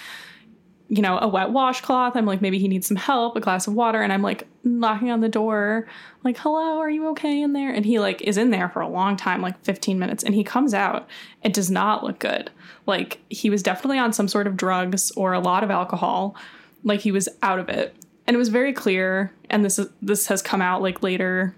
[0.90, 2.16] you know, a wet washcloth.
[2.16, 4.02] I'm like, maybe he needs some help, a glass of water.
[4.02, 5.88] And I'm like knocking on the door,
[6.24, 7.72] like, hello, are you okay in there?
[7.72, 10.24] And he like is in there for a long time, like 15 minutes.
[10.24, 11.08] And he comes out.
[11.44, 12.50] It does not look good.
[12.88, 16.36] Like he was definitely on some sort of drugs or a lot of alcohol.
[16.84, 17.96] Like he was out of it.
[18.30, 19.34] And it was very clear.
[19.50, 21.56] And this is this has come out like later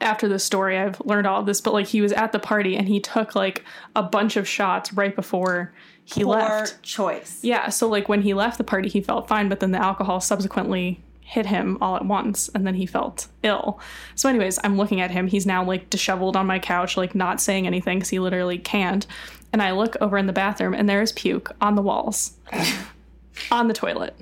[0.00, 0.78] after this story.
[0.78, 3.34] I've learned all of this, but like he was at the party and he took
[3.34, 3.64] like
[3.96, 5.72] a bunch of shots right before
[6.04, 6.80] he Poor left.
[6.84, 7.40] choice.
[7.42, 10.20] Yeah, so like when he left the party, he felt fine, but then the alcohol
[10.20, 13.80] subsequently hit him all at once, and then he felt ill.
[14.14, 15.26] So, anyways, I'm looking at him.
[15.26, 19.08] He's now like disheveled on my couch, like not saying anything because he literally can't.
[19.52, 22.36] And I look over in the bathroom, and there is puke on the walls,
[23.50, 24.14] on the toilet,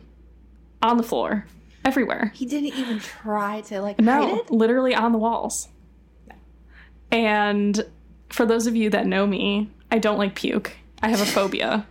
[0.82, 1.46] on the floor,
[1.84, 2.32] everywhere.
[2.34, 4.50] He didn't even try to like hide No, it.
[4.50, 5.68] literally on the walls.
[7.10, 7.84] And
[8.30, 10.76] for those of you that know me, I don't like puke.
[11.02, 11.86] I have a phobia,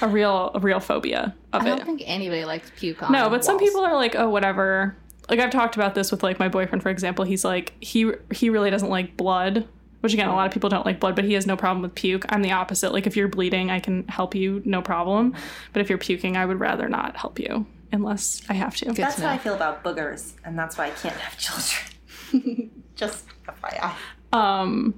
[0.00, 1.72] a real, a real phobia of it.
[1.72, 3.12] I don't think anybody likes puke on.
[3.12, 4.96] No, but some people are like, oh, whatever.
[5.28, 7.24] Like I've talked about this with like my boyfriend, for example.
[7.24, 9.68] He's like, he he really doesn't like blood,
[10.00, 11.94] which again, a lot of people don't like blood, but he has no problem with
[11.94, 12.24] puke.
[12.30, 12.92] I'm the opposite.
[12.94, 15.34] Like if you're bleeding, I can help you, no problem.
[15.74, 18.86] But if you're puking, I would rather not help you unless I have to.
[18.86, 19.34] Good That's to how.
[19.34, 22.70] I feel about boogers, and that's why I can't have children.
[22.96, 23.92] Just FYI.
[24.32, 24.94] Um,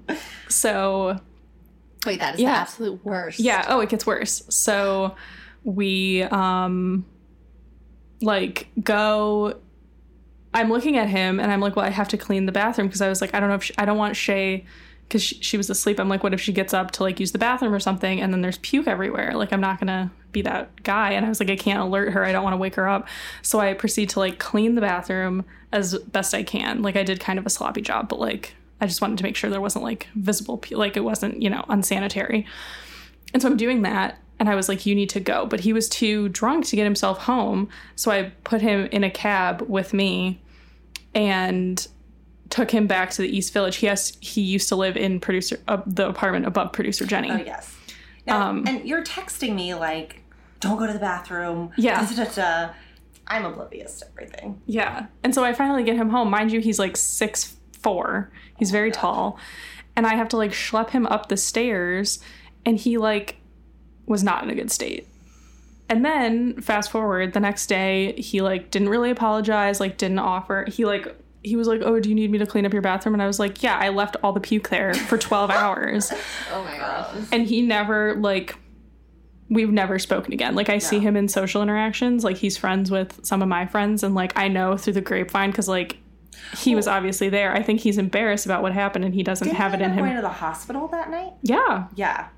[0.49, 1.21] so
[2.07, 2.53] Wait, that is Yeah.
[2.55, 3.39] the absolute worst.
[3.41, 3.65] Yeah.
[3.69, 4.43] Oh, it gets worse.
[4.49, 5.15] So
[5.65, 7.05] we um
[8.23, 9.59] like go.
[10.53, 13.01] I'm looking at him and I'm like, well, I have to clean the bathroom because
[13.01, 14.65] I was like, I don't know if she, I don't want Shay
[15.07, 16.01] because she, she was asleep.
[16.01, 18.33] I'm like, what if she gets up to like use the bathroom or something and
[18.33, 19.35] then there's puke everywhere?
[19.37, 21.13] Like, I'm not gonna be that guy.
[21.13, 22.25] And I was like, I can't alert her.
[22.25, 23.09] I don't want to wake her up.
[23.43, 26.83] So I proceed to like clean the bathroom as best I can.
[26.83, 29.37] Like, I did kind of a sloppy job, but like, I just wanted to make
[29.37, 32.47] sure there wasn't like visible, like it wasn't, you know, unsanitary.
[33.33, 34.19] And so I'm doing that.
[34.39, 35.45] And I was like, you need to go.
[35.45, 37.69] But he was too drunk to get himself home.
[37.95, 40.41] So I put him in a cab with me
[41.15, 41.87] and
[42.49, 43.77] took him back to the East Village.
[43.77, 47.31] He has he used to live in producer uh, the apartment above producer Jenny.
[47.31, 47.77] Oh yes.
[48.27, 50.20] Now, Um, and you're texting me like,
[50.61, 52.07] "Don't go to the bathroom." Yeah.
[52.07, 52.73] Da, da, da.
[53.27, 54.61] I'm oblivious to everything.
[54.67, 55.07] Yeah.
[55.23, 56.31] And so I finally get him home.
[56.31, 58.31] Mind you, he's like six four.
[58.59, 59.39] He's oh very tall.
[59.97, 62.19] And I have to like schlep him up the stairs
[62.67, 63.37] and he like
[64.07, 65.07] was not in a good state.
[65.89, 70.67] And then fast forward, the next day he like didn't really apologize, like didn't offer.
[70.69, 73.15] He like he was like, "Oh, do you need me to clean up your bathroom?"
[73.15, 76.13] And I was like, "Yeah, I left all the puke there for 12 hours."
[76.53, 77.17] Oh my gosh.
[77.33, 78.57] and he never like
[79.51, 80.55] we've never spoken again.
[80.55, 84.03] Like i see him in social interactions like he's friends with some of my friends
[84.03, 85.99] and like i know through the grapevine because like
[86.57, 87.53] he was obviously there.
[87.55, 89.93] I think he's embarrassed about what happened and he doesn't Didn't have you it in
[89.93, 90.05] him.
[90.05, 91.33] Going to the hospital that night.
[91.43, 91.89] yeah.
[91.97, 92.29] Yeah.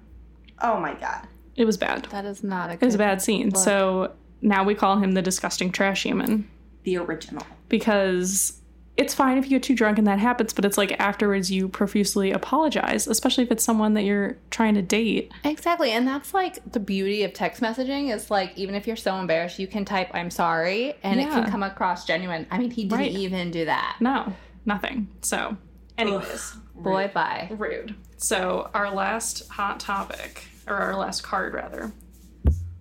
[0.61, 1.29] Oh my god.
[1.57, 2.07] it was bad.
[2.11, 3.55] That is not a it was a good bad scene.
[3.55, 6.49] so now we call him the disgusting trash human.
[6.85, 7.47] The original.
[7.69, 8.61] because
[8.97, 11.67] it's fine if you get too drunk and that happens but it's like afterwards you
[11.69, 15.91] profusely apologize especially if it's someone that you're trying to date Exactly.
[15.93, 19.59] And that's like the beauty of text messaging is like even if you're so embarrassed,
[19.59, 22.47] you can type I'm sorry and it can come across genuine.
[22.51, 23.11] I mean, he didn't Right.
[23.13, 23.97] even do that.
[24.01, 24.33] no
[24.67, 25.57] nothing so
[25.99, 27.49] anyways Boy, bye.
[27.51, 27.95] Rude.
[28.17, 31.93] So our last hot topic, or our last card rather,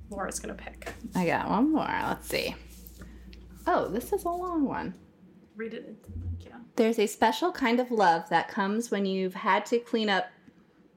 [0.09, 0.91] Laura's gonna pick.
[1.15, 1.85] I got one more.
[1.85, 2.55] Let's see.
[3.67, 4.93] Oh, this is a long one.
[5.61, 5.95] Read it.
[6.39, 6.55] Yeah.
[6.75, 10.25] There's a special kind of love that comes when you've had to clean up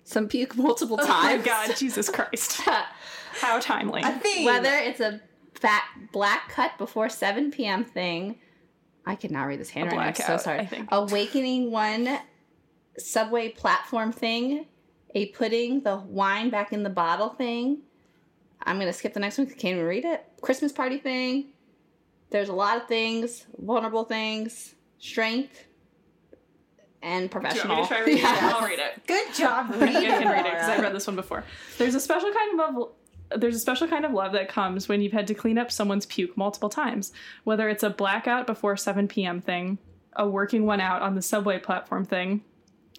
[0.04, 1.10] some puke multiple times.
[1.10, 1.44] Oh my.
[1.66, 2.62] God, Jesus Christ!
[3.42, 4.00] How timely.
[4.00, 4.46] A theme.
[4.46, 5.20] Whether it's a
[5.52, 7.84] fat black cut before 7 p.m.
[7.84, 8.36] thing.
[9.04, 10.00] I could not read this handwriting.
[10.00, 10.60] I'm so sorry.
[10.60, 10.88] I think.
[10.90, 12.20] Awakening one
[12.96, 14.64] subway platform thing.
[15.14, 17.82] A putting the wine back in the bottle thing.
[18.62, 20.24] I'm gonna skip the next one because I can't even read it.
[20.40, 21.50] Christmas party thing.
[22.34, 25.56] There's a lot of things, vulnerable things, strength,
[27.00, 27.76] and Do you want professional.
[27.76, 28.38] me to try reading Yes.
[28.38, 28.54] it?
[28.56, 29.06] I'll read it.
[29.06, 30.02] Good job I reading.
[30.02, 30.80] can read it because Laura.
[30.80, 31.44] I read this one before.
[31.78, 32.88] There's a special kind of love.
[33.40, 36.06] There's a special kind of love that comes when you've had to clean up someone's
[36.06, 37.12] puke multiple times,
[37.44, 39.40] whether it's a blackout before 7 p.m.
[39.40, 39.78] thing,
[40.14, 42.42] a working one out on the subway platform thing,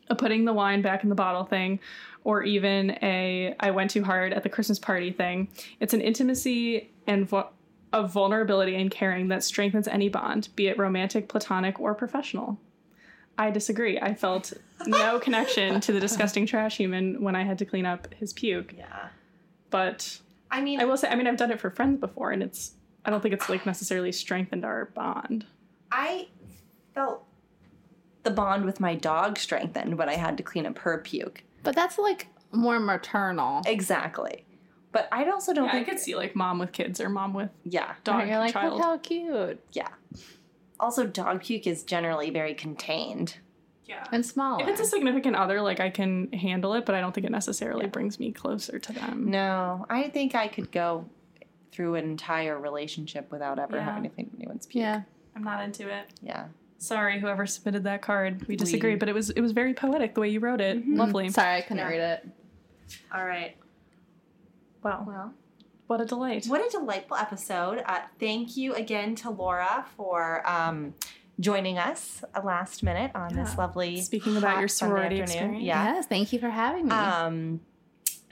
[0.10, 1.80] a putting the wine back in the bottle thing,
[2.24, 5.50] or even a I went too hard at the Christmas party thing.
[5.82, 7.50] It's an intimacy and vo-
[7.94, 12.60] of vulnerability and caring that strengthens any bond, be it romantic, platonic, or professional.
[13.38, 14.00] I disagree.
[14.00, 14.54] I felt
[14.86, 18.74] no connection to the disgusting trash human when I had to clean up his puke.
[18.78, 19.08] Yeah.
[19.70, 20.20] But
[20.52, 22.74] I mean, I will say, I mean, I've done it for friends before, and it's,
[23.04, 25.46] I don't think it's like necessarily strengthened our bond.
[25.92, 26.28] I
[26.94, 27.26] felt
[28.24, 31.44] the bond with my dog strengthened when I had to clean up her puke.
[31.64, 33.62] But that's like more maternal.
[33.66, 34.45] Exactly.
[34.96, 35.90] But I also don't Yeah, I think.
[35.90, 37.96] could see like mom with kids or mom with yeah.
[38.06, 38.76] dog You're like, child.
[38.76, 39.90] look how cute Yeah.
[40.80, 43.38] Also, dog puke is generally very contained.
[43.86, 44.06] yeah.
[44.14, 44.60] and small.
[44.62, 47.32] If it's a significant other, like I can handle it, but I don't think it
[47.32, 49.30] necessarily brings me closer to them.
[49.30, 51.06] No, I think I could go
[51.74, 53.84] through an entire relationship without ever Yeah.
[53.84, 54.82] having to clean anyone's puke.
[54.82, 55.02] yeah.
[55.36, 56.06] I'm not into it.
[56.22, 56.46] Yeah.
[56.78, 58.48] Sorry, whoever submitted that card.
[58.48, 60.78] We disagree, We- but it was it was very poetic the way you wrote it.
[60.78, 60.96] Mm-hmm.
[60.96, 61.30] Lovely.
[61.30, 61.90] Sorry, I couldn't Yeah.
[61.90, 62.30] read it.
[63.14, 63.56] All right.
[64.86, 65.34] Wow, Well,
[65.88, 66.46] what a delight.
[66.46, 67.82] what a delightful episode.
[67.88, 70.94] Uh, thank you again to Laura for um,
[71.40, 74.00] joining us last minute on this lovely.
[74.02, 75.44] Speaking about hot your Sunday sorority afternoon.
[75.56, 75.66] experience.
[75.66, 75.94] Yeah.
[75.96, 76.92] Yes, thank you for having me.
[76.92, 77.62] Um,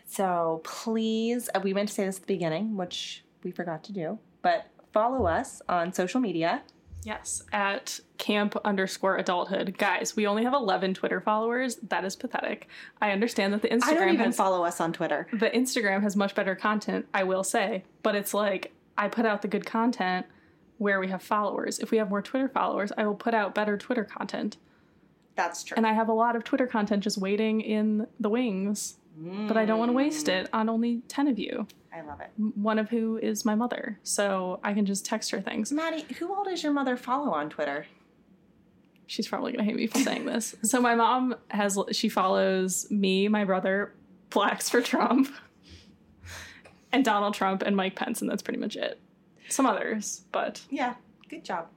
[0.06, 3.92] so please, uh, we meant to say this at the beginning, which we forgot to
[3.92, 6.62] do, but follow us on social media.
[7.06, 9.78] Yes, at camp underscore adulthood.
[9.78, 11.76] Guys, we only have 11 Twitter followers.
[11.90, 12.68] That is pathetic.
[13.02, 15.28] I understand that the Instagram I don't even has follow us on Twitter.
[15.32, 19.42] the Instagram has much better content, I will say, but it's like I put out
[19.42, 20.26] the good content
[20.78, 21.80] where we have followers.
[21.80, 24.58] If we have more Twitter followers, I will put out better Twitter content.
[25.36, 25.76] That's true.
[25.76, 28.98] And I have a lot of Twitter content just waiting in the wings,
[29.48, 32.30] but I don't want to waste it on only 10 of you, I love it.
[32.56, 34.00] one of who is my mother.
[34.04, 35.72] So I can just text her things.
[35.72, 37.86] Maddie, who all does your mother follow on Twitter?
[39.06, 40.56] She's probably gonna hate me for saying this.
[40.64, 43.94] So my mom has she follows me, my brother,
[44.32, 45.30] Blacks for Trump,
[46.92, 49.00] and Donald Trump and Mike Pence, and that's pretty much it.
[49.50, 50.96] Some others, but Yeah,
[51.30, 51.68] good job.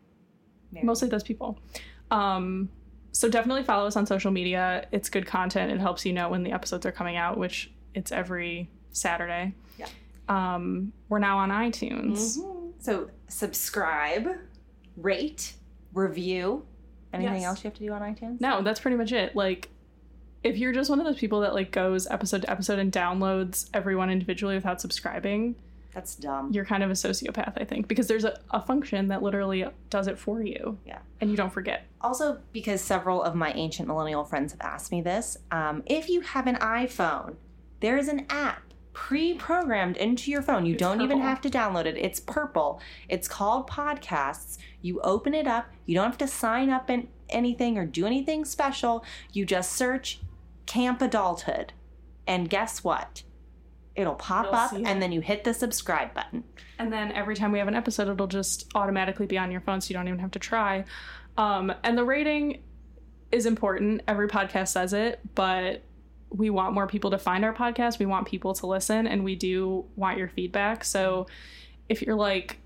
[0.83, 1.59] mostly those people.
[2.11, 2.71] Um,
[3.12, 4.87] so definitely follow us on social media.
[4.93, 5.73] It's good content.
[5.73, 9.55] It helps you know when the episodes are coming out, which it's every Saturday.
[9.79, 9.87] Yeah.
[10.29, 12.39] Um, we're now on iTunes.
[12.79, 14.29] So subscribe,
[14.97, 15.55] rate,
[15.95, 16.64] review.
[17.12, 17.45] Anything Yes.
[17.45, 18.41] else you have to do on iTunes?
[18.41, 19.35] No, that's pretty much it.
[19.35, 19.70] Like,
[20.43, 23.68] if you're just one of those people that like goes episode to episode and downloads
[23.72, 25.57] everyone individually without subscribing,
[25.95, 26.53] That's dumb.
[26.53, 30.07] you're kind of a sociopath, I think, because there's a, a function that literally does
[30.09, 30.79] it for you.
[30.87, 30.99] Yeah.
[31.20, 31.87] And you don't forget.
[32.03, 36.20] Also, because several of my ancient millennial friends have asked me this, um, if you
[36.20, 37.37] have an iPhone,
[37.81, 38.62] there is an app
[38.97, 40.65] pre-programmed into your phone.
[40.65, 41.99] You It's don't even have to download it.
[41.99, 42.81] It's purple.
[43.11, 44.57] It's called Podcasts.
[44.81, 45.67] You open it up.
[45.85, 49.05] You don't have to sign up in anything or do anything special.
[49.35, 50.21] You just search
[50.65, 51.75] Camp Adulthood,
[52.27, 53.23] and guess what?
[53.95, 56.45] It'll pop You'll up, and then you hit the subscribe button.
[56.79, 59.83] And then every time we have an episode, it'll just automatically be on your phone
[59.83, 60.87] so you don't even have to try.
[61.37, 62.63] Um, and the rating
[63.31, 64.01] is important.
[64.09, 65.83] Every podcast says it, but
[66.37, 67.99] we want more people to find our podcast.
[67.99, 70.84] We want people to listen, and we do want your feedback.
[70.84, 71.26] So
[71.89, 72.59] if you're like,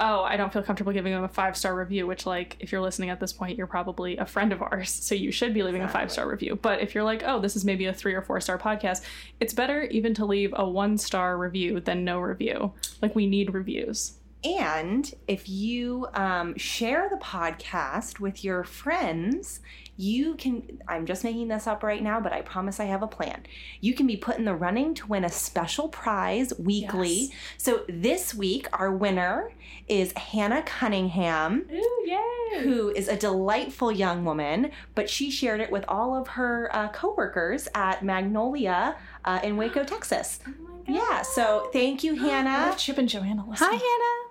[0.00, 2.80] oh, I don't feel comfortable giving them a five star review, which, like, if you're
[2.80, 4.90] listening at this point, you're probably a friend of ours.
[4.90, 6.58] So you should be leaving a five star review.
[6.60, 9.02] But if you're like, oh, this is maybe a three or four star podcast,
[9.40, 12.72] it's better even to leave a one star review than no review.
[13.00, 14.14] Like, we need reviews.
[14.44, 19.60] And if you um, share the podcast with your friends,
[19.96, 20.80] you can.
[20.88, 23.44] I'm just making this up right now, but I promise I have a plan.
[23.80, 27.08] You can be put in the running to win a special prize weekly.
[27.14, 27.30] Yes.
[27.58, 29.52] So this week, our winner
[29.86, 31.66] is Hannah Cunningham.
[31.72, 32.62] Ooh, yay!
[32.62, 36.88] Who is a delightful young woman, but she shared it with all of her uh,
[36.88, 40.40] coworkers at Magnolia uh, in Waco, Texas.
[40.88, 42.74] Yeah, so thank you, Hannah.
[42.78, 43.68] Chip and Joanna listen.
[43.68, 44.21] Hi, Hannah.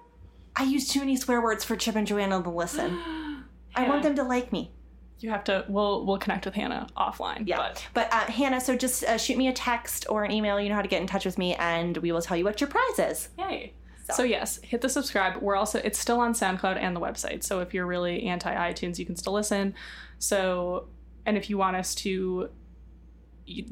[0.55, 2.97] I use too many swear words for Chip and Joanna to listen.
[3.75, 4.71] I want them to like me.
[5.19, 5.65] You have to.
[5.69, 7.47] We'll we'll connect with Hannah offline.
[7.47, 7.57] Yeah.
[7.57, 10.59] But But, uh, Hannah, so just uh, shoot me a text or an email.
[10.59, 12.59] You know how to get in touch with me, and we will tell you what
[12.59, 13.29] your prize is.
[13.37, 13.73] yay.
[14.07, 14.23] So- So.
[14.23, 15.37] yes, hit the subscribe.
[15.37, 17.43] We're also it's still on SoundCloud and the website.
[17.43, 19.75] So if you're really anti iTunes, you can still listen.
[20.17, 20.87] So
[21.25, 22.49] and if you want us to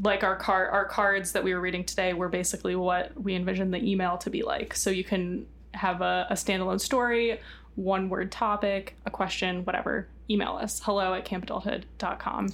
[0.02, 3.74] like our car our cards that we were reading today were basically what we envisioned
[3.74, 4.76] the email to be like.
[4.76, 7.40] So you can have a, a standalone story,
[7.76, 10.08] one word topic, a question, whatever.
[10.30, 12.50] Email us hello at campadulthood.com.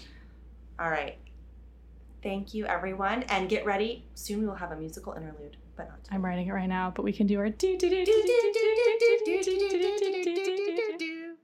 [0.80, 1.18] All right.
[2.22, 4.03] Thank you, everyone, and get ready.
[4.16, 5.99] Soon we will have a musical interlude, but not.
[6.09, 8.13] I'm writing it right now, but we can do our do do do do do
[8.13, 11.36] do do do do do do do do do do do